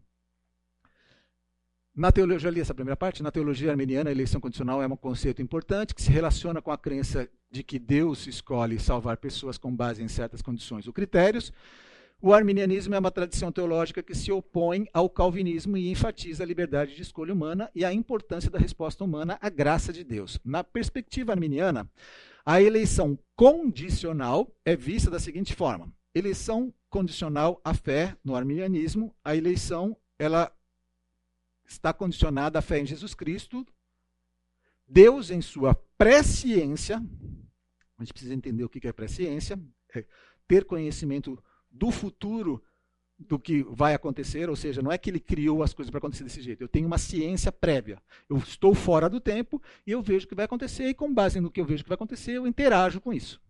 [1.96, 4.96] Na teologia, já li essa primeira parte, na teologia armeniana, a eleição condicional é um
[4.96, 9.76] conceito importante que se relaciona com a crença de que Deus escolhe salvar pessoas com
[9.76, 11.52] base em certas condições ou critérios.
[12.22, 16.96] O arminianismo é uma tradição teológica que se opõe ao calvinismo e enfatiza a liberdade
[16.96, 20.40] de escolha humana e a importância da resposta humana à graça de Deus.
[20.44, 21.90] Na perspectiva arminiana,
[22.50, 29.36] a eleição condicional é vista da seguinte forma: eleição condicional à fé no arminianismo, a
[29.36, 30.50] eleição ela
[31.68, 33.68] está condicionada à fé em Jesus Cristo.
[34.88, 37.04] Deus, em sua presciência,
[37.98, 39.60] a gente precisa entender o que é presciência,
[39.94, 40.06] é
[40.48, 42.64] ter conhecimento do futuro
[43.20, 46.24] do que vai acontecer, ou seja, não é que ele criou as coisas para acontecer
[46.24, 46.62] desse jeito.
[46.62, 48.02] Eu tenho uma ciência prévia.
[48.30, 51.40] Eu estou fora do tempo e eu vejo o que vai acontecer e com base
[51.40, 53.42] no que eu vejo que vai acontecer, eu interajo com isso.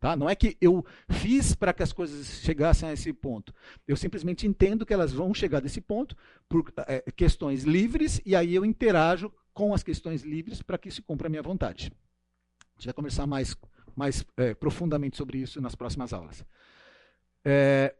[0.00, 0.16] Tá?
[0.16, 3.54] Não é que eu fiz para que as coisas chegassem a esse ponto.
[3.86, 6.16] Eu simplesmente entendo que elas vão chegar desse ponto
[6.48, 11.00] por é, questões livres e aí eu interajo com as questões livres para que se
[11.00, 11.92] cumpra a minha vontade.
[12.60, 13.56] A gente vai conversar mais,
[13.94, 16.44] mais é, profundamente sobre isso nas próximas aulas.
[17.44, 17.94] É,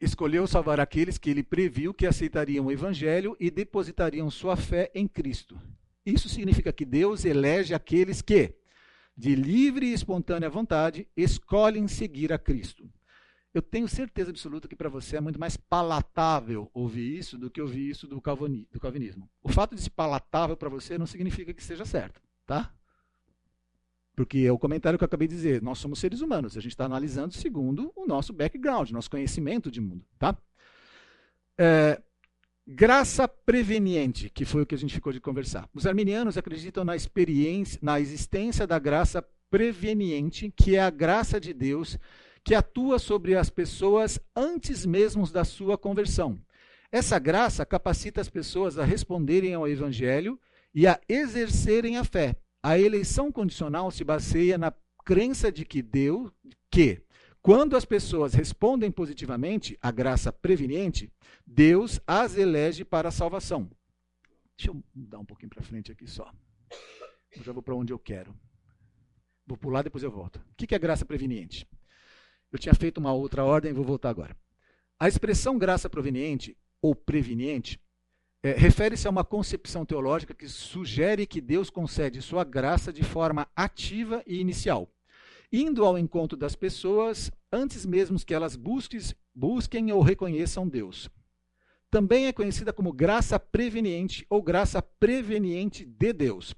[0.00, 5.06] escolheu salvar aqueles que ele previu que aceitariam o evangelho e depositariam sua fé em
[5.06, 5.60] Cristo.
[6.04, 8.54] Isso significa que Deus elege aqueles que,
[9.16, 12.88] de livre e espontânea vontade, escolhem seguir a Cristo.
[13.54, 17.60] Eu tenho certeza absoluta que para você é muito mais palatável ouvir isso do que
[17.60, 19.30] ouvir isso do calvinismo.
[19.42, 22.74] O fato de ser palatável para você não significa que seja certo, tá?
[24.14, 25.60] Porque é o comentário que eu acabei de dizer.
[25.62, 26.56] Nós somos seres humanos.
[26.56, 30.04] A gente está analisando segundo o nosso background, nosso conhecimento de mundo.
[30.18, 30.36] Tá?
[31.58, 32.00] É,
[32.66, 35.68] graça preveniente, que foi o que a gente ficou de conversar.
[35.74, 41.52] Os arminianos acreditam na experiência, na existência da graça preveniente, que é a graça de
[41.52, 41.98] Deus
[42.44, 46.38] que atua sobre as pessoas antes mesmo da sua conversão.
[46.92, 50.38] Essa graça capacita as pessoas a responderem ao evangelho
[50.74, 52.36] e a exercerem a fé.
[52.64, 54.72] A eleição condicional se baseia na
[55.04, 56.32] crença de que Deus,
[56.70, 57.02] que
[57.42, 61.12] quando as pessoas respondem positivamente à graça preveniente,
[61.46, 63.70] Deus as elege para a salvação.
[64.56, 66.32] Deixa eu mudar um pouquinho para frente aqui só.
[67.36, 68.34] Eu já vou para onde eu quero.
[69.46, 70.36] Vou pular, depois eu volto.
[70.36, 71.68] O que é graça preveniente?
[72.50, 74.34] Eu tinha feito uma outra ordem, vou voltar agora.
[74.98, 77.78] A expressão graça proveniente ou preveniente
[78.44, 83.48] é, refere-se a uma concepção teológica que sugere que Deus concede sua graça de forma
[83.56, 84.86] ativa e inicial,
[85.50, 89.00] indo ao encontro das pessoas antes mesmo que elas busquem,
[89.34, 91.08] busquem ou reconheçam Deus.
[91.90, 96.54] Também é conhecida como graça preveniente ou graça preveniente de Deus.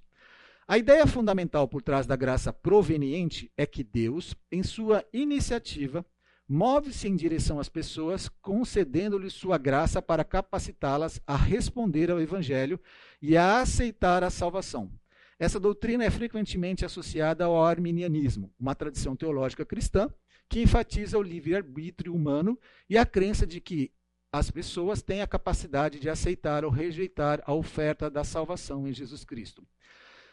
[0.66, 6.04] A ideia fundamental por trás da graça proveniente é que Deus, em sua iniciativa,
[6.48, 12.80] move-se em direção às pessoas, concedendo-lhes sua graça para capacitá-las a responder ao Evangelho
[13.20, 14.90] e a aceitar a salvação.
[15.38, 20.08] Essa doutrina é frequentemente associada ao arminianismo, uma tradição teológica cristã
[20.48, 23.92] que enfatiza o livre-arbítrio humano e a crença de que
[24.32, 29.24] as pessoas têm a capacidade de aceitar ou rejeitar a oferta da salvação em Jesus
[29.24, 29.66] Cristo.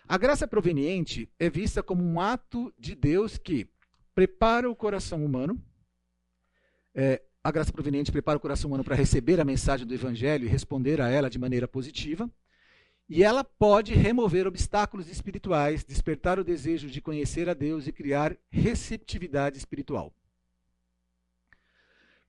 [0.07, 3.67] A graça proveniente é vista como um ato de Deus que
[4.13, 5.59] prepara o coração humano
[6.95, 10.49] é, a graça proveniente prepara o coração humano para receber a mensagem do Evangelho e
[10.49, 12.29] responder a ela de maneira positiva.
[13.09, 18.37] E ela pode remover obstáculos espirituais, despertar o desejo de conhecer a Deus e criar
[18.49, 20.13] receptividade espiritual.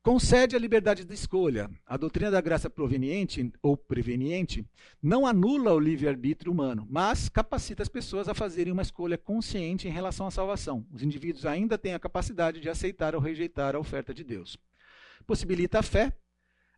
[0.05, 1.70] Concede a liberdade de escolha.
[1.86, 4.62] A doutrina da graça proveniente ou preveniente
[5.02, 9.90] não anula o livre-arbítrio humano, mas capacita as pessoas a fazerem uma escolha consciente em
[9.90, 10.86] relação à salvação.
[10.92, 14.59] Os indivíduos ainda têm a capacidade de aceitar ou rejeitar a oferta de Deus.
[15.26, 16.12] Possibilita a fé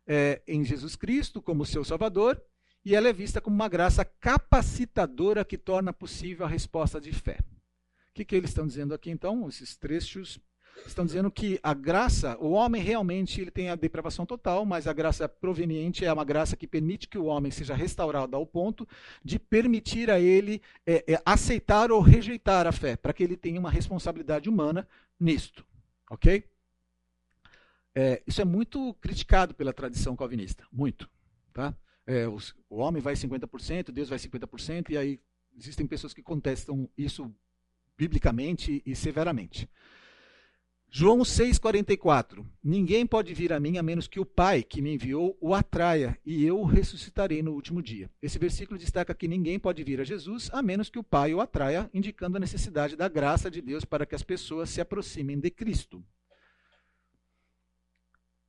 [0.07, 2.41] é, em Jesus Cristo como seu Salvador
[2.85, 7.39] e ela é vista como uma graça capacitadora que torna possível a resposta de fé.
[7.41, 9.49] O que, que eles estão dizendo aqui então?
[9.49, 10.39] Esses trechos
[10.85, 14.93] estão dizendo que a graça, o homem realmente ele tem a depravação total, mas a
[14.93, 18.87] graça proveniente é uma graça que permite que o homem seja restaurado ao ponto
[19.23, 23.59] de permitir a ele é, é, aceitar ou rejeitar a fé, para que ele tenha
[23.59, 24.87] uma responsabilidade humana
[25.19, 25.65] nisto.
[26.09, 26.43] Ok?
[27.95, 31.09] É, isso é muito criticado pela tradição calvinista, muito.
[31.51, 31.75] Tá?
[32.05, 35.19] É, os, o homem vai 50%, Deus vai 50%, e aí
[35.57, 37.33] existem pessoas que contestam isso
[37.97, 39.67] biblicamente e severamente.
[40.99, 45.37] João 6,44 Ninguém pode vir a mim a menos que o Pai que me enviou
[45.39, 48.09] o atraia, e eu o ressuscitarei no último dia.
[48.19, 51.39] Esse versículo destaca que ninguém pode vir a Jesus a menos que o Pai o
[51.39, 55.51] atraia, indicando a necessidade da graça de Deus para que as pessoas se aproximem de
[55.51, 56.03] Cristo.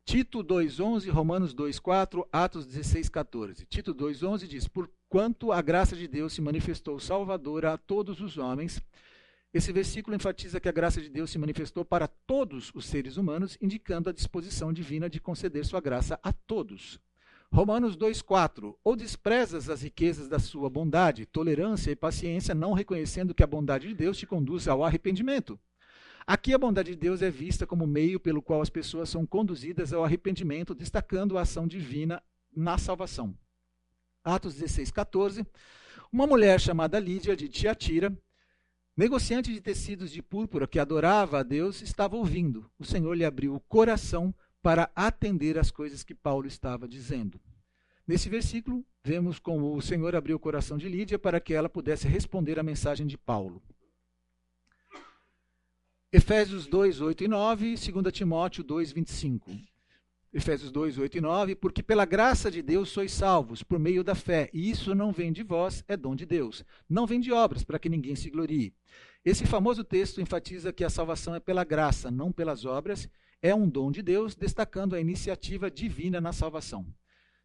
[0.07, 3.67] Tito 2,11, Romanos 2,4, Atos 16,14.
[3.69, 8.83] Tito 2,11 diz: Porquanto a graça de Deus se manifestou salvadora a todos os homens
[9.53, 13.57] esse versículo enfatiza que a graça de Deus se manifestou para todos os seres humanos,
[13.63, 17.01] indicando a disposição divina de conceder sua graça a todos.
[17.51, 23.43] Romanos 2,4: Ou desprezas as riquezas da sua bondade, tolerância e paciência, não reconhecendo que
[23.43, 25.59] a bondade de Deus te conduz ao arrependimento.
[26.27, 29.95] Aqui a bondade de Deus é vista como meio pelo qual as pessoas são conduzidas
[29.95, 32.23] ao arrependimento, destacando a ação divina
[32.55, 33.35] na salvação.
[34.23, 35.47] Atos 16,14.
[36.13, 38.15] Uma mulher chamada Lídia de Tiatira
[38.99, 42.69] Negociante de tecidos de púrpura que adorava a Deus estava ouvindo.
[42.77, 47.41] O Senhor lhe abriu o coração para atender às coisas que Paulo estava dizendo.
[48.05, 52.09] Nesse versículo, vemos como o Senhor abriu o coração de Lídia para que ela pudesse
[52.09, 53.63] responder à mensagem de Paulo.
[56.13, 59.49] Efésios 2, 8 e 9, 2 Timóteo 2, 25.
[60.33, 64.15] Efésios 2, 8 e 9, porque pela graça de Deus sois salvos, por meio da
[64.15, 66.65] fé, e isso não vem de vós, é dom de Deus.
[66.89, 68.75] Não vem de obras, para que ninguém se glorie.
[69.25, 73.09] Esse famoso texto enfatiza que a salvação é pela graça, não pelas obras,
[73.41, 76.87] é um dom de Deus, destacando a iniciativa divina na salvação.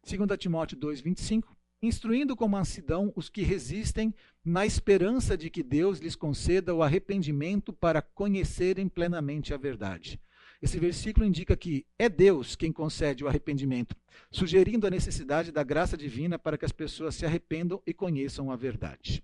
[0.06, 4.14] 2 Timóteo 2, 25, instruindo com mansidão os que resistem,
[4.44, 10.20] na esperança de que Deus lhes conceda o arrependimento para conhecerem plenamente a verdade.
[10.64, 13.94] Esse versículo indica que é Deus quem concede o arrependimento,
[14.30, 18.56] sugerindo a necessidade da graça divina para que as pessoas se arrependam e conheçam a
[18.56, 19.22] verdade.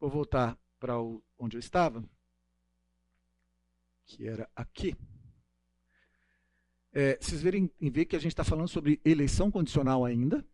[0.00, 0.96] Vou voltar para
[1.38, 2.02] onde eu estava,
[4.04, 4.96] que era aqui.
[6.92, 10.44] É, vocês verem, ver que a gente está falando sobre eleição condicional ainda,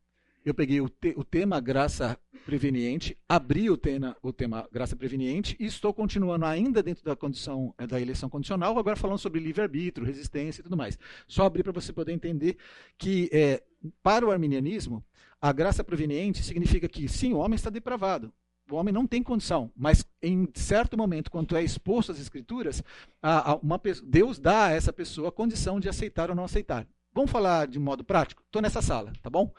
[0.47, 5.57] eu peguei o, te, o tema graça preveniente, abri o tema, o tema graça preveniente
[5.59, 10.07] e estou continuando ainda dentro da condição eh, da eleição condicional, agora falando sobre livre-arbítrio,
[10.07, 10.97] resistência e tudo mais.
[11.26, 12.57] Só abrir para você poder entender
[12.97, 13.61] que, é,
[14.05, 15.05] para o arminianismo,
[15.40, 18.32] a graça preveniente significa que, sim, o homem está depravado.
[18.70, 22.84] O homem não tem condição, mas em certo momento, quando é exposto às escrituras,
[23.20, 23.61] a, a
[24.05, 26.86] Deus dá a essa pessoa a condição de aceitar ou não aceitar.
[27.12, 28.42] Vamos falar de modo prático?
[28.44, 29.53] Estou nessa sala, tá bom?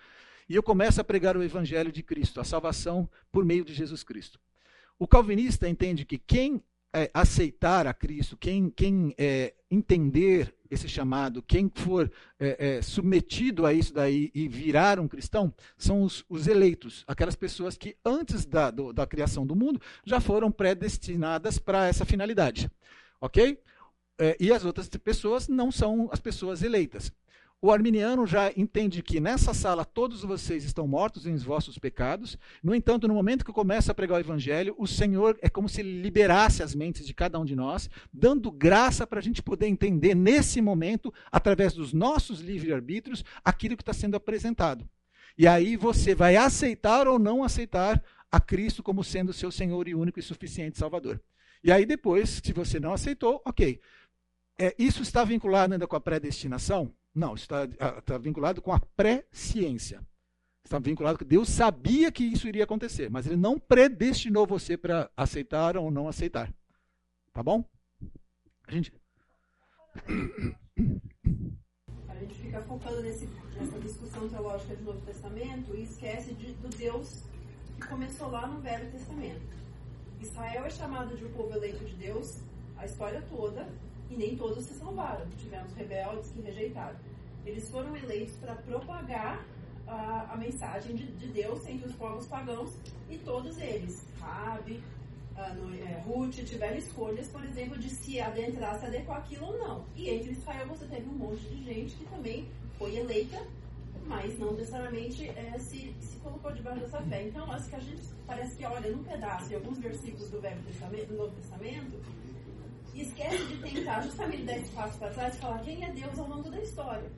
[0.50, 4.04] E eu começo a pregar o evangelho de Cristo, a salvação por meio de Jesus
[4.04, 4.40] Cristo.
[4.98, 11.42] O calvinista entende que quem é, aceitar a Cristo, quem, quem é, entender esse chamado,
[11.42, 16.48] quem for é, é, submetido a isso daí e virar um cristão, são os, os
[16.48, 21.88] eleitos, aquelas pessoas que antes da, do, da criação do mundo já foram predestinadas para
[21.88, 22.70] essa finalidade.
[23.20, 23.60] Ok?
[24.20, 27.12] É, e as outras pessoas não são as pessoas eleitas.
[27.60, 32.38] O arminiano já entende que nessa sala todos vocês estão mortos em vossos pecados.
[32.62, 35.68] No entanto, no momento que eu começo a pregar o evangelho, o Senhor é como
[35.68, 39.66] se liberasse as mentes de cada um de nós, dando graça para a gente poder
[39.66, 44.88] entender nesse momento, através dos nossos livre-arbítrios, aquilo que está sendo apresentado.
[45.36, 49.96] E aí você vai aceitar ou não aceitar a Cristo como sendo seu Senhor e
[49.96, 51.20] único e suficiente Salvador.
[51.64, 53.82] E aí depois, se você não aceitou, ok.
[54.60, 56.94] É, isso está vinculado ainda com a predestinação?
[57.18, 57.66] Não, está,
[57.98, 60.06] está vinculado com a pré-ciência.
[60.64, 65.10] Está vinculado que Deus sabia que isso iria acontecer, mas Ele não predestinou você para
[65.18, 66.54] aceitar ou não aceitar.
[67.34, 67.66] Tá bom?
[68.68, 68.94] A gente.
[72.08, 76.70] A gente fica focando nesse, nessa discussão teológica do Novo Testamento e esquece de, do
[76.70, 77.24] Deus
[77.82, 79.42] que começou lá no Velho Testamento.
[80.22, 82.38] Israel é chamado de o povo eleito de Deus
[82.78, 83.68] a história toda,
[84.10, 85.26] e nem todos se salvaram.
[85.38, 86.98] Tivemos rebeldes que rejeitaram.
[87.46, 89.46] Eles foram eleitos para propagar
[89.88, 92.74] a, a mensagem de, de, Deus entre os povos pagãos
[93.10, 94.84] e todos eles, Rabi,
[95.38, 99.86] é, Ruth, tiveram escolhas, por exemplo, de se adentrar, se adequar aquilo ou não.
[99.96, 103.42] E entre Israel você teve um monte de gente que também foi eleita,
[104.06, 107.28] mas não necessariamente é, se, se colocou debaixo dessa fé.
[107.28, 110.62] Então, acho que a gente parece que olha num pedaço de alguns versículos do Velho
[110.64, 112.02] Testamento, do Novo Testamento,
[113.02, 116.28] esquece de tentar justamente dar esse passo para trás e falar quem é Deus ao
[116.28, 117.12] longo da história.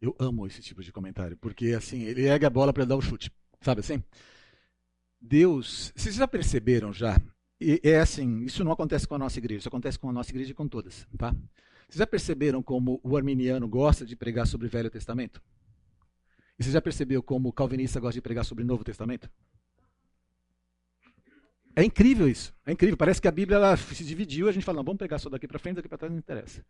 [0.00, 3.00] Eu amo esse tipo de comentário, porque assim, ele ergue a bola para dar o
[3.00, 3.30] chute,
[3.60, 4.02] sabe assim?
[5.20, 7.20] Deus, vocês já perceberam já?
[7.60, 10.30] E, é assim, isso não acontece com a nossa igreja, isso acontece com a nossa
[10.30, 11.30] igreja e com todas, tá?
[11.88, 15.40] Vocês já perceberam como o arminiano gosta de pregar sobre o Velho Testamento?
[16.58, 19.30] E você já percebeu como o calvinista gosta de pregar sobre o Novo Testamento?
[21.74, 22.54] É incrível isso.
[22.66, 22.96] É incrível.
[22.96, 24.48] Parece que a Bíblia ela se dividiu.
[24.48, 26.64] A gente fala, não, vamos pegar só daqui para frente, daqui para trás não interessa.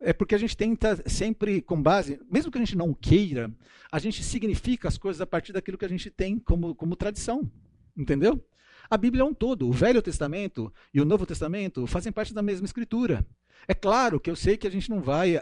[0.00, 3.52] É porque a gente tenta sempre, com base, mesmo que a gente não queira,
[3.90, 7.50] a gente significa as coisas a partir daquilo que a gente tem como, como tradição.
[7.96, 8.42] Entendeu?
[8.88, 9.68] A Bíblia é um todo.
[9.68, 13.26] O Velho Testamento e o Novo Testamento fazem parte da mesma escritura.
[13.66, 15.34] É claro que eu sei que a gente não vai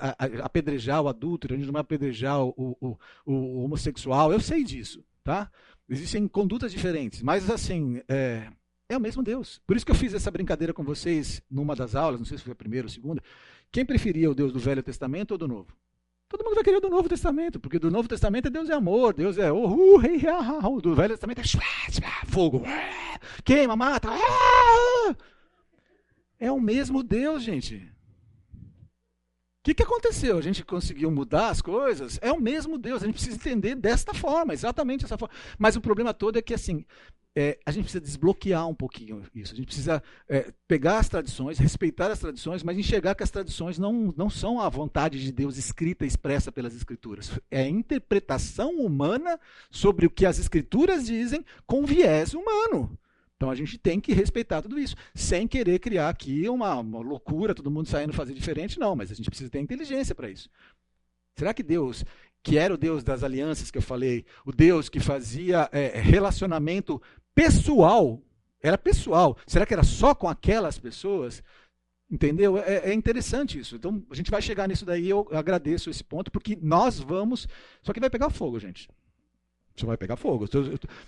[0.43, 5.05] apedrejar o adúltero, a gente não vai apedrejar o, o, o homossexual, eu sei disso,
[5.23, 5.51] tá?
[5.89, 8.49] Existem condutas diferentes, mas assim, é,
[8.89, 9.61] é o mesmo Deus.
[9.67, 12.45] Por isso que eu fiz essa brincadeira com vocês numa das aulas, não sei se
[12.45, 13.23] foi a primeira ou a segunda,
[13.73, 15.77] quem preferia o Deus do Velho Testamento ou do Novo?
[16.29, 18.75] Todo mundo vai querer o do Novo Testamento, porque do Novo Testamento é Deus é
[18.75, 22.63] amor, Deus é oh, rei, uh, do Velho Testamento é fogo,
[23.45, 24.09] queima, mata.
[24.11, 25.15] Ah!
[26.39, 27.96] É o mesmo Deus, gente.
[29.67, 30.39] Que, que aconteceu?
[30.39, 32.21] A gente conseguiu mudar as coisas?
[32.23, 33.03] É o mesmo Deus.
[33.03, 35.35] A gente precisa entender desta forma, exatamente dessa forma.
[35.59, 36.85] Mas o problema todo é que assim,
[37.35, 39.53] é, a gente precisa desbloquear um pouquinho isso.
[39.53, 43.77] A gente precisa é, pegar as tradições, respeitar as tradições, mas enxergar que as tradições
[43.77, 47.33] não, não são a vontade de Deus escrita e expressa pelas Escrituras.
[47.51, 49.37] É a interpretação humana
[49.69, 52.97] sobre o que as Escrituras dizem com viés humano.
[53.37, 57.55] Então a gente tem que respeitar tudo isso, sem querer criar aqui uma, uma loucura,
[57.55, 60.49] todo mundo saindo fazer diferente, não, mas a gente precisa ter inteligência para isso.
[61.39, 62.05] Será que Deus
[62.47, 67.03] que era o Deus das alianças que eu falei, o Deus que fazia é, relacionamento
[67.35, 68.23] pessoal,
[68.63, 69.37] era pessoal.
[69.49, 71.43] Será que era só com aquelas pessoas?
[72.09, 72.57] Entendeu?
[72.57, 73.75] É, é, interessante isso.
[73.75, 75.09] Então, a gente vai chegar nisso daí.
[75.09, 77.49] Eu agradeço esse ponto, porque nós vamos.
[77.83, 78.89] Só que vai pegar fogo, gente.
[79.77, 80.47] Só vai pegar fogo.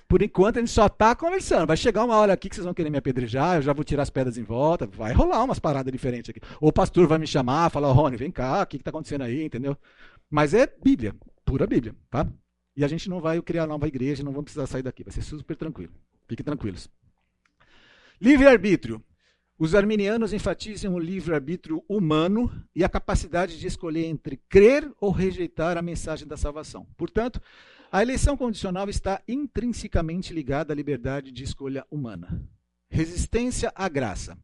[0.06, 1.66] Por enquanto, a gente só está conversando.
[1.66, 4.02] Vai chegar uma hora aqui que vocês vão querer me apedrejar, eu já vou tirar
[4.02, 4.86] as pedras em volta.
[4.86, 6.40] Vai rolar umas paradas diferentes aqui.
[6.60, 9.44] Ou o pastor vai me chamar, falar: Rony, vem cá, o que está acontecendo aí,
[9.44, 9.76] entendeu?
[10.30, 11.14] Mas é Bíblia,
[11.44, 12.26] pura Bíblia, tá?
[12.76, 15.02] E a gente não vai criar nova igreja, não vamos precisar sair daqui.
[15.02, 15.92] Vai ser super tranquilo.
[16.28, 16.88] Fiquem tranquilos.
[18.20, 19.02] Livre-arbítrio.
[19.58, 25.76] Os arminianos enfatizam o livre-arbítrio humano e a capacidade de escolher entre crer ou rejeitar
[25.76, 26.86] a mensagem da salvação.
[26.96, 27.42] Portanto,
[27.90, 32.46] a eleição condicional está intrinsecamente ligada à liberdade de escolha humana.
[32.90, 34.36] Resistência à graça.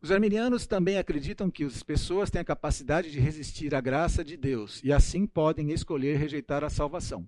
[0.00, 4.34] Os arminianos também acreditam que as pessoas têm a capacidade de resistir à graça de
[4.34, 7.26] Deus e assim podem escolher rejeitar a salvação.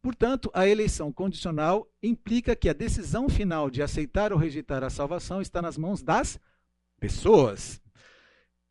[0.00, 5.42] Portanto, a eleição condicional implica que a decisão final de aceitar ou rejeitar a salvação
[5.42, 6.40] está nas mãos das
[6.98, 7.82] pessoas.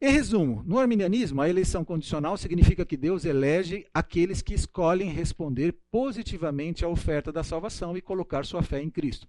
[0.06, 5.76] Em resumo, no arminianismo, a eleição condicional significa que Deus elege aqueles que escolhem responder
[5.90, 9.28] positivamente à oferta da salvação e colocar sua fé em Cristo.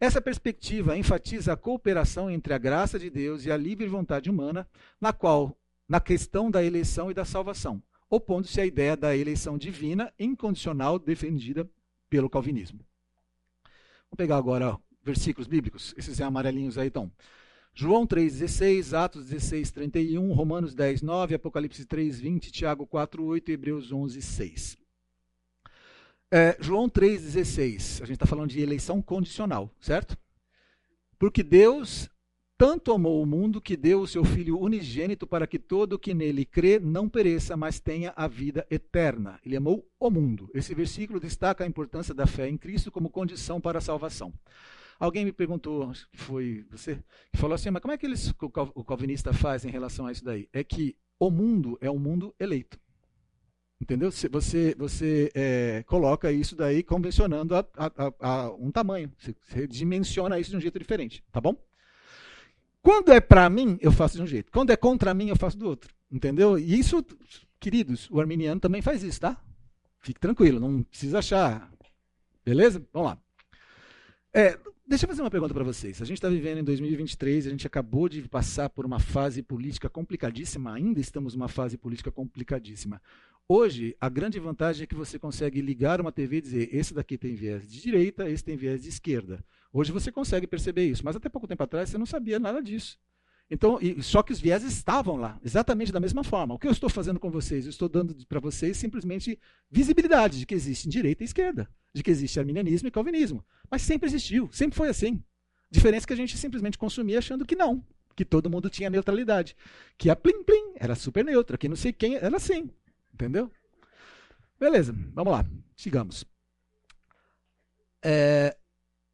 [0.00, 4.66] Essa perspectiva enfatiza a cooperação entre a graça de Deus e a livre vontade humana,
[4.98, 5.54] na qual
[5.86, 11.68] na questão da eleição e da salvação opondo-se à ideia da eleição divina incondicional defendida
[12.08, 12.80] pelo calvinismo.
[14.04, 17.12] Vamos pegar agora versículos bíblicos, esses amarelinhos aí então.
[17.74, 23.54] João 3,16, Atos 16, 31, Romanos 10, 9, Apocalipse 3, 20, Tiago 4, 8 e
[23.54, 24.78] Hebreus 11, 6.
[26.30, 30.16] É, João 3,16, a gente está falando de eleição condicional, certo?
[31.18, 32.08] Porque Deus
[32.56, 36.44] tanto amou o mundo que deu o seu Filho unigênito para que todo que nele
[36.44, 39.40] crê não pereça, mas tenha a vida eterna.
[39.44, 40.48] Ele amou o mundo.
[40.54, 44.32] Esse versículo destaca a importância da fé em Cristo como condição para a salvação.
[44.98, 46.96] Alguém me perguntou, acho que foi você,
[47.32, 48.32] que falou assim, mas como é que eles,
[48.74, 50.48] o calvinista faz em relação a isso daí?
[50.52, 52.78] É que o mundo é um mundo eleito.
[53.80, 54.10] Entendeu?
[54.10, 59.12] Você, você é, coloca isso daí convencionando a, a, a, um tamanho.
[59.18, 61.56] Você dimensiona isso de um jeito diferente, tá bom?
[62.80, 64.52] Quando é para mim, eu faço de um jeito.
[64.52, 65.92] Quando é contra mim, eu faço do outro.
[66.10, 66.58] Entendeu?
[66.58, 67.04] E isso,
[67.58, 69.42] queridos, o arminiano também faz isso, tá?
[70.00, 71.70] Fique tranquilo, não precisa achar.
[72.44, 72.86] Beleza?
[72.92, 73.18] Vamos lá.
[74.32, 76.02] É, Deixa eu fazer uma pergunta para vocês.
[76.02, 79.88] A gente está vivendo em 2023, a gente acabou de passar por uma fase política
[79.88, 83.00] complicadíssima, ainda estamos numa fase política complicadíssima.
[83.48, 87.16] Hoje, a grande vantagem é que você consegue ligar uma TV e dizer: esse daqui
[87.16, 89.42] tem viés de direita, esse tem viés de esquerda.
[89.72, 92.98] Hoje você consegue perceber isso, mas até pouco tempo atrás você não sabia nada disso.
[93.54, 96.56] Então, e, só que os viés estavam lá, exatamente da mesma forma.
[96.56, 97.64] O que eu estou fazendo com vocês?
[97.64, 99.38] Eu estou dando para vocês simplesmente
[99.70, 103.44] visibilidade de que existe direita e esquerda, de que existe arminianismo e calvinismo.
[103.70, 105.22] Mas sempre existiu, sempre foi assim.
[105.70, 107.80] Diferença que a gente simplesmente consumia achando que não,
[108.16, 109.54] que todo mundo tinha neutralidade.
[109.96, 112.68] Que a Plim Plim era super neutra, que não sei quem era assim.
[113.12, 113.52] Entendeu?
[114.58, 116.24] Beleza, vamos lá, sigamos.
[118.02, 118.56] É,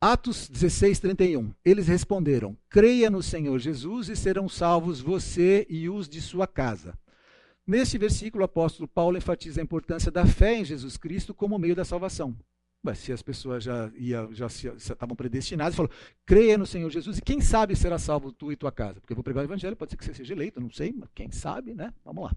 [0.02, 1.52] Atos 16, 31.
[1.62, 6.98] Eles responderam: Creia no Senhor Jesus e serão salvos você e os de sua casa.
[7.66, 11.76] Neste versículo, o apóstolo Paulo enfatiza a importância da fé em Jesus Cristo como meio
[11.76, 12.34] da salvação.
[12.82, 15.90] Mas se as pessoas já, ia, já, se, estavam predestinadas, falou:
[16.24, 19.02] creia no Senhor Jesus e quem sabe será salvo tu e tua casa.
[19.02, 21.10] Porque eu vou pregar o evangelho, pode ser que você seja eleito, não sei, mas
[21.14, 21.92] quem sabe, né?
[22.02, 22.34] Vamos lá.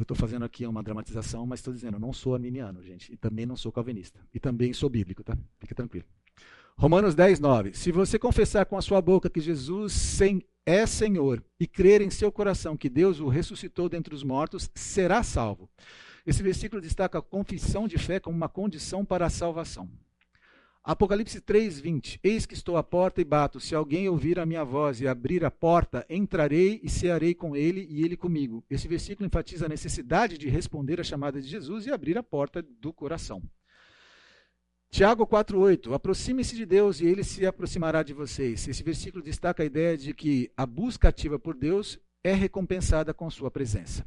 [0.00, 3.18] Eu estou fazendo aqui uma dramatização, mas estou dizendo, eu não sou arminiano, gente, e
[3.18, 5.36] também não sou calvinista, e também sou bíblico, tá?
[5.58, 6.06] Fique tranquilo.
[6.74, 7.74] Romanos 10, 9.
[7.74, 10.18] Se você confessar com a sua boca que Jesus
[10.64, 15.22] é Senhor e crer em seu coração que Deus o ressuscitou dentre os mortos, será
[15.22, 15.68] salvo.
[16.26, 19.86] Esse versículo destaca a confissão de fé como uma condição para a salvação.
[20.82, 23.60] Apocalipse 3:20 Eis que estou à porta e bato.
[23.60, 27.86] Se alguém ouvir a minha voz e abrir a porta, entrarei e cearei com ele
[27.90, 28.64] e ele comigo.
[28.70, 32.62] Esse versículo enfatiza a necessidade de responder à chamada de Jesus e abrir a porta
[32.62, 33.42] do coração.
[34.90, 38.66] Tiago 4:8 Aproxime-se de Deus e ele se aproximará de vocês.
[38.66, 43.30] Esse versículo destaca a ideia de que a busca ativa por Deus é recompensada com
[43.30, 44.06] sua presença.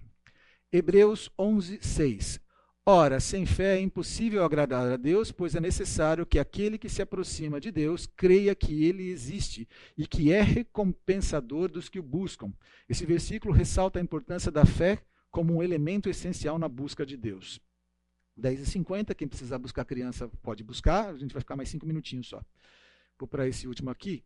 [0.71, 2.42] Hebreus 11:6
[2.85, 7.01] Ora, sem fé é impossível agradar a Deus, pois é necessário que aquele que se
[7.01, 9.65] aproxima de Deus creia que ele existe
[9.97, 12.51] e que é recompensador dos que o buscam.
[12.89, 15.01] Esse versículo ressalta a importância da fé
[15.31, 17.61] como um elemento essencial na busca de Deus.
[18.35, 21.85] 10 e 50 quem precisar buscar criança pode buscar, a gente vai ficar mais cinco
[21.85, 22.43] minutinhos só.
[23.17, 24.25] Vou para esse último aqui.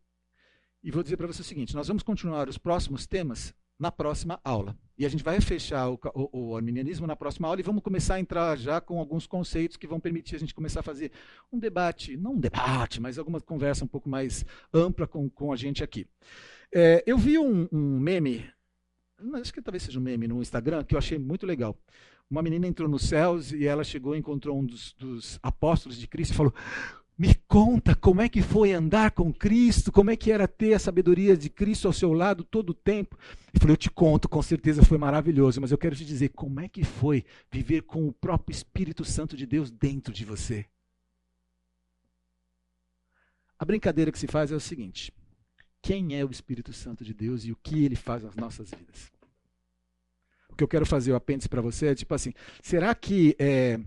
[0.84, 4.40] E vou dizer para você o seguinte: nós vamos continuar os próximos temas na próxima
[4.44, 4.78] aula.
[4.98, 8.16] E a gente vai fechar o, o, o, arminianismo na próxima aula e vamos começar
[8.16, 11.12] a entrar já com alguns conceitos que vão permitir a gente começar a fazer
[11.52, 14.44] um debate, não um debate, mas alguma conversa um pouco mais
[14.74, 16.08] ampla com, com a gente aqui.
[16.74, 18.50] É, eu vi um, um meme,
[19.36, 21.78] acho que talvez seja um meme no Instagram, que eu achei muito legal.
[22.30, 26.08] Uma menina entrou nos céus e ela chegou e encontrou um dos, dos apóstolos de
[26.08, 26.54] Cristo e falou:
[27.18, 30.80] me conta como é que foi andar com Cristo, como é que era ter a
[30.80, 33.18] sabedoria de Cristo ao seu lado todo o tempo.
[33.54, 36.60] Eu falei, eu te conto, com certeza foi maravilhoso, mas eu quero te dizer como
[36.60, 40.66] é que foi viver com o próprio Espírito Santo de Deus dentro de você.
[43.58, 45.12] A brincadeira que se faz é o seguinte:
[45.82, 49.12] quem é o Espírito Santo de Deus e o que ele faz nas nossas vidas?
[50.50, 53.80] O que eu quero fazer, o apêndice para você, é tipo assim: será que é,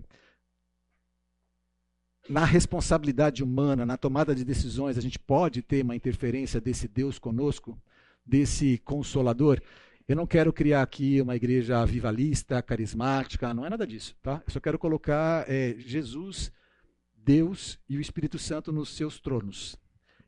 [2.29, 7.17] na responsabilidade humana, na tomada de decisões, a gente pode ter uma interferência desse Deus
[7.17, 7.77] conosco,
[8.25, 9.59] desse consolador.
[10.07, 14.15] Eu não quero criar aqui uma igreja avivalista, carismática, não é nada disso.
[14.21, 14.41] Tá?
[14.45, 16.51] Eu só quero colocar é, Jesus,
[17.15, 19.77] Deus e o Espírito Santo nos seus tronos.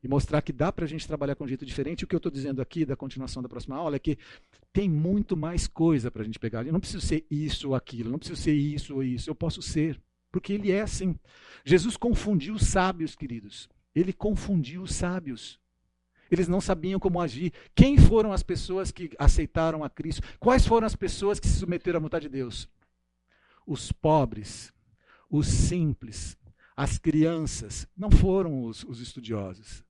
[0.04, 2.04] E mostrar que dá para a gente trabalhar com um jeito diferente.
[2.04, 4.18] O que eu estou dizendo aqui, da continuação da próxima aula, é que
[4.74, 6.66] tem muito mais coisa para a gente pegar.
[6.66, 9.30] Eu não preciso ser isso ou aquilo, não preciso ser isso ou isso.
[9.30, 10.02] Eu posso ser
[10.34, 11.16] porque ele é assim.
[11.64, 13.70] Jesus confundiu os sábios, queridos.
[13.94, 15.60] Ele confundiu os sábios.
[16.30, 17.54] Eles não sabiam como agir.
[17.76, 20.24] Quem foram as pessoas que aceitaram a Cristo?
[20.40, 22.68] Quais foram as pessoas que se submeteram à vontade de Deus?
[23.66, 24.74] Os pobres,
[25.30, 26.36] os simples,
[26.76, 27.88] as crianças.
[27.96, 29.84] Não foram os, os estudiosos.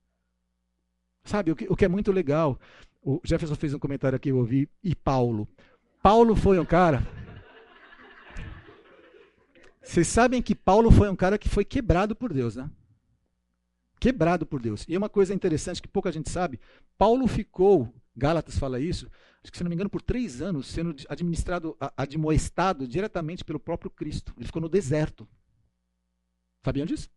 [1.24, 2.60] Sabe, o que, o que é muito legal.
[3.02, 4.68] O Jefferson fez um comentário aqui, eu ouvi.
[4.82, 5.48] E Paulo?
[6.02, 7.23] Paulo foi um cara
[9.84, 12.70] vocês sabem que Paulo foi um cara que foi quebrado por Deus, né?
[14.00, 14.84] Quebrado por Deus.
[14.88, 16.58] E uma coisa interessante que pouca gente sabe:
[16.96, 19.10] Paulo ficou, Gálatas fala isso,
[19.42, 23.90] acho que se não me engano, por três anos sendo administrado, admoestado diretamente pelo próprio
[23.90, 24.32] Cristo.
[24.36, 25.28] Ele ficou no deserto.
[26.64, 27.10] Sabiam disso?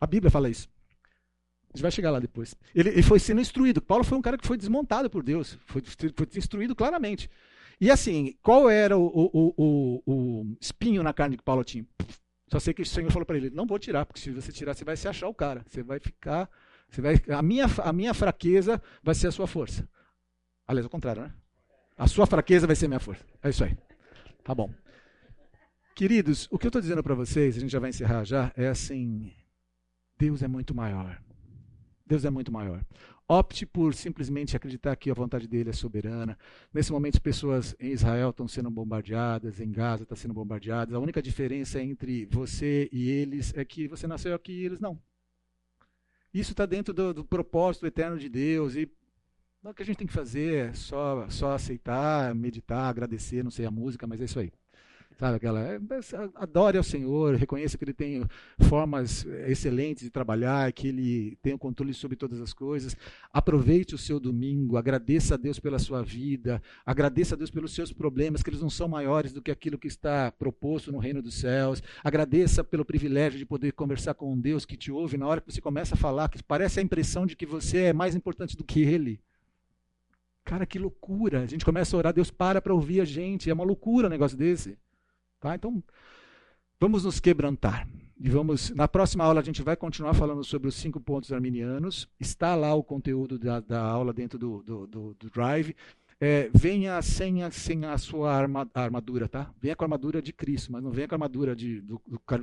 [0.00, 0.68] A Bíblia fala isso.
[1.68, 2.54] A gente vai chegar lá depois.
[2.74, 3.82] Ele, ele foi sendo instruído.
[3.82, 5.58] Paulo foi um cara que foi desmontado por Deus.
[5.66, 5.82] Foi,
[6.14, 7.28] foi instruído claramente.
[7.80, 11.86] E assim, qual era o, o, o, o espinho na carne que Paulo tinha?
[12.48, 14.74] Só sei que o Senhor falou para ele: não vou tirar, porque se você tirar,
[14.74, 15.64] você vai se achar o cara.
[15.68, 16.48] Você vai ficar.
[16.88, 19.88] Você vai, a, minha, a minha fraqueza vai ser a sua força.
[20.66, 21.34] Aliás, ao contrário, né?
[21.96, 23.24] A sua fraqueza vai ser a minha força.
[23.42, 23.76] É isso aí.
[24.44, 24.72] Tá bom.
[25.94, 28.68] Queridos, o que eu estou dizendo para vocês, a gente já vai encerrar já, é
[28.68, 29.32] assim.
[30.18, 31.20] Deus é muito maior.
[32.06, 32.84] Deus é muito maior.
[33.28, 36.38] Opte por simplesmente acreditar que a vontade dele é soberana.
[36.72, 40.94] Nesse momento, pessoas em Israel estão sendo bombardeadas, em Gaza estão sendo bombardeadas.
[40.94, 44.96] A única diferença entre você e eles é que você nasceu aqui e eles não.
[46.32, 48.76] Isso está dentro do, do, propósito eterno de Deus.
[48.76, 48.88] E
[49.64, 53.66] o que a gente tem que fazer é só, só aceitar, meditar, agradecer, não sei
[53.66, 54.52] a música, mas é isso aí.
[55.18, 55.60] Sabe aquela.
[55.60, 55.80] É,
[56.34, 58.22] adore ao Senhor, reconheça que Ele tem
[58.68, 62.94] formas excelentes de trabalhar, que Ele tem o controle sobre todas as coisas.
[63.32, 67.92] Aproveite o seu domingo, agradeça a Deus pela sua vida, agradeça a Deus pelos seus
[67.92, 71.34] problemas, que eles não são maiores do que aquilo que está proposto no reino dos
[71.36, 71.82] céus.
[72.04, 75.50] Agradeça pelo privilégio de poder conversar com um Deus que te ouve na hora que
[75.50, 78.64] você começa a falar, que parece a impressão de que você é mais importante do
[78.64, 79.18] que Ele.
[80.44, 81.42] Cara, que loucura!
[81.42, 83.48] A gente começa a orar, Deus para para ouvir a gente.
[83.48, 84.78] É uma loucura um negócio desse.
[85.40, 85.54] Tá?
[85.54, 85.82] Então,
[86.80, 87.88] vamos nos quebrantar.
[88.18, 92.08] E vamos, na próxima aula a gente vai continuar falando sobre os cinco pontos arminianos.
[92.18, 95.74] Está lá o conteúdo da, da aula dentro do, do, do, do Drive.
[96.18, 99.52] É, venha sem a, sem a sua arma, armadura, tá?
[99.60, 102.00] Venha com a armadura de Cristo, mas não venha com a armadura de, do,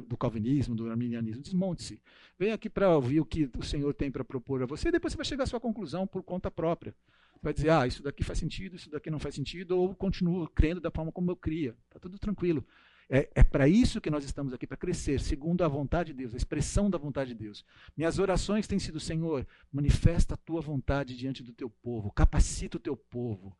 [0.07, 1.41] do calvinismo, do arminianismo.
[1.41, 1.99] Desmonte-se.
[2.37, 5.13] Venha aqui para ouvir o que o Senhor tem para propor a você e depois
[5.13, 6.93] você vai chegar à sua conclusão por conta própria.
[7.43, 10.79] Vai dizer, ah, isso daqui faz sentido, isso daqui não faz sentido, ou continuo crendo
[10.79, 11.75] da forma como eu cria.
[11.89, 12.65] Está tudo tranquilo.
[13.09, 16.33] É, é para isso que nós estamos aqui, para crescer, segundo a vontade de Deus,
[16.33, 17.65] a expressão da vontade de Deus.
[17.97, 22.79] Minhas orações têm sido, Senhor, manifesta a tua vontade diante do teu povo, capacita o
[22.79, 23.57] teu povo,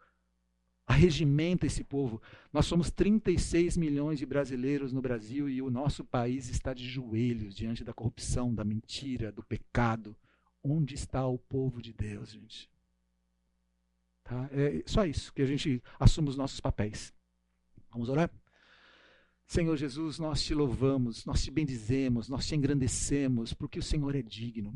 [0.88, 2.22] arregimenta esse povo.
[2.54, 7.54] Nós somos 36 milhões de brasileiros no Brasil e o nosso país está de joelhos
[7.54, 10.16] diante da corrupção, da mentira, do pecado.
[10.64, 12.73] Onde está o povo de Deus, gente?
[14.24, 14.50] Tá?
[14.52, 17.14] É só isso, que a gente assume os nossos papéis.
[17.91, 18.32] Vamos orar?
[19.45, 24.22] Senhor Jesus, nós te louvamos, nós te bendizemos, nós te engrandecemos, porque o Senhor é
[24.22, 24.74] digno.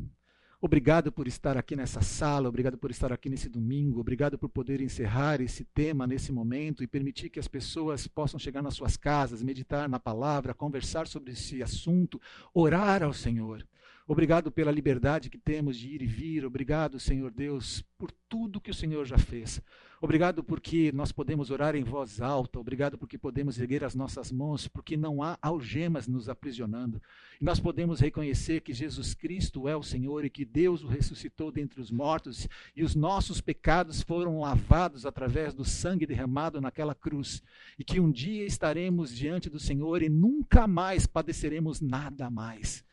[0.60, 4.82] Obrigado por estar aqui nessa sala, obrigado por estar aqui nesse domingo, obrigado por poder
[4.82, 9.44] encerrar esse tema nesse momento e permitir que as pessoas possam chegar nas suas casas,
[9.44, 12.20] meditar na palavra, conversar sobre esse assunto,
[12.56, 13.64] orar ao Senhor.
[14.10, 16.46] Obrigado pela liberdade que temos de ir e vir.
[16.46, 19.62] Obrigado, Senhor Deus, por tudo que o Senhor já fez.
[20.00, 22.58] Obrigado porque nós podemos orar em voz alta.
[22.58, 27.02] Obrigado porque podemos erguer as nossas mãos, porque não há algemas nos aprisionando.
[27.42, 31.52] E nós podemos reconhecer que Jesus Cristo é o Senhor e que Deus o ressuscitou
[31.52, 37.44] dentre os mortos e os nossos pecados foram lavados através do sangue derramado naquela cruz.
[37.78, 42.87] E que um dia estaremos diante do Senhor e nunca mais padeceremos nada mais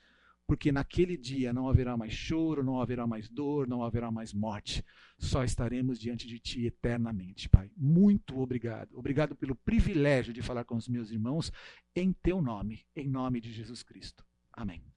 [0.46, 4.84] porque naquele dia não haverá mais choro, não haverá mais dor, não haverá mais morte.
[5.18, 7.70] Só estaremos diante de Ti eternamente, Pai.
[7.76, 8.96] Muito obrigado.
[8.98, 11.50] Obrigado pelo privilégio de falar com os meus irmãos
[11.96, 14.24] em Teu nome, em nome de Jesus Cristo.
[14.52, 14.93] Amém.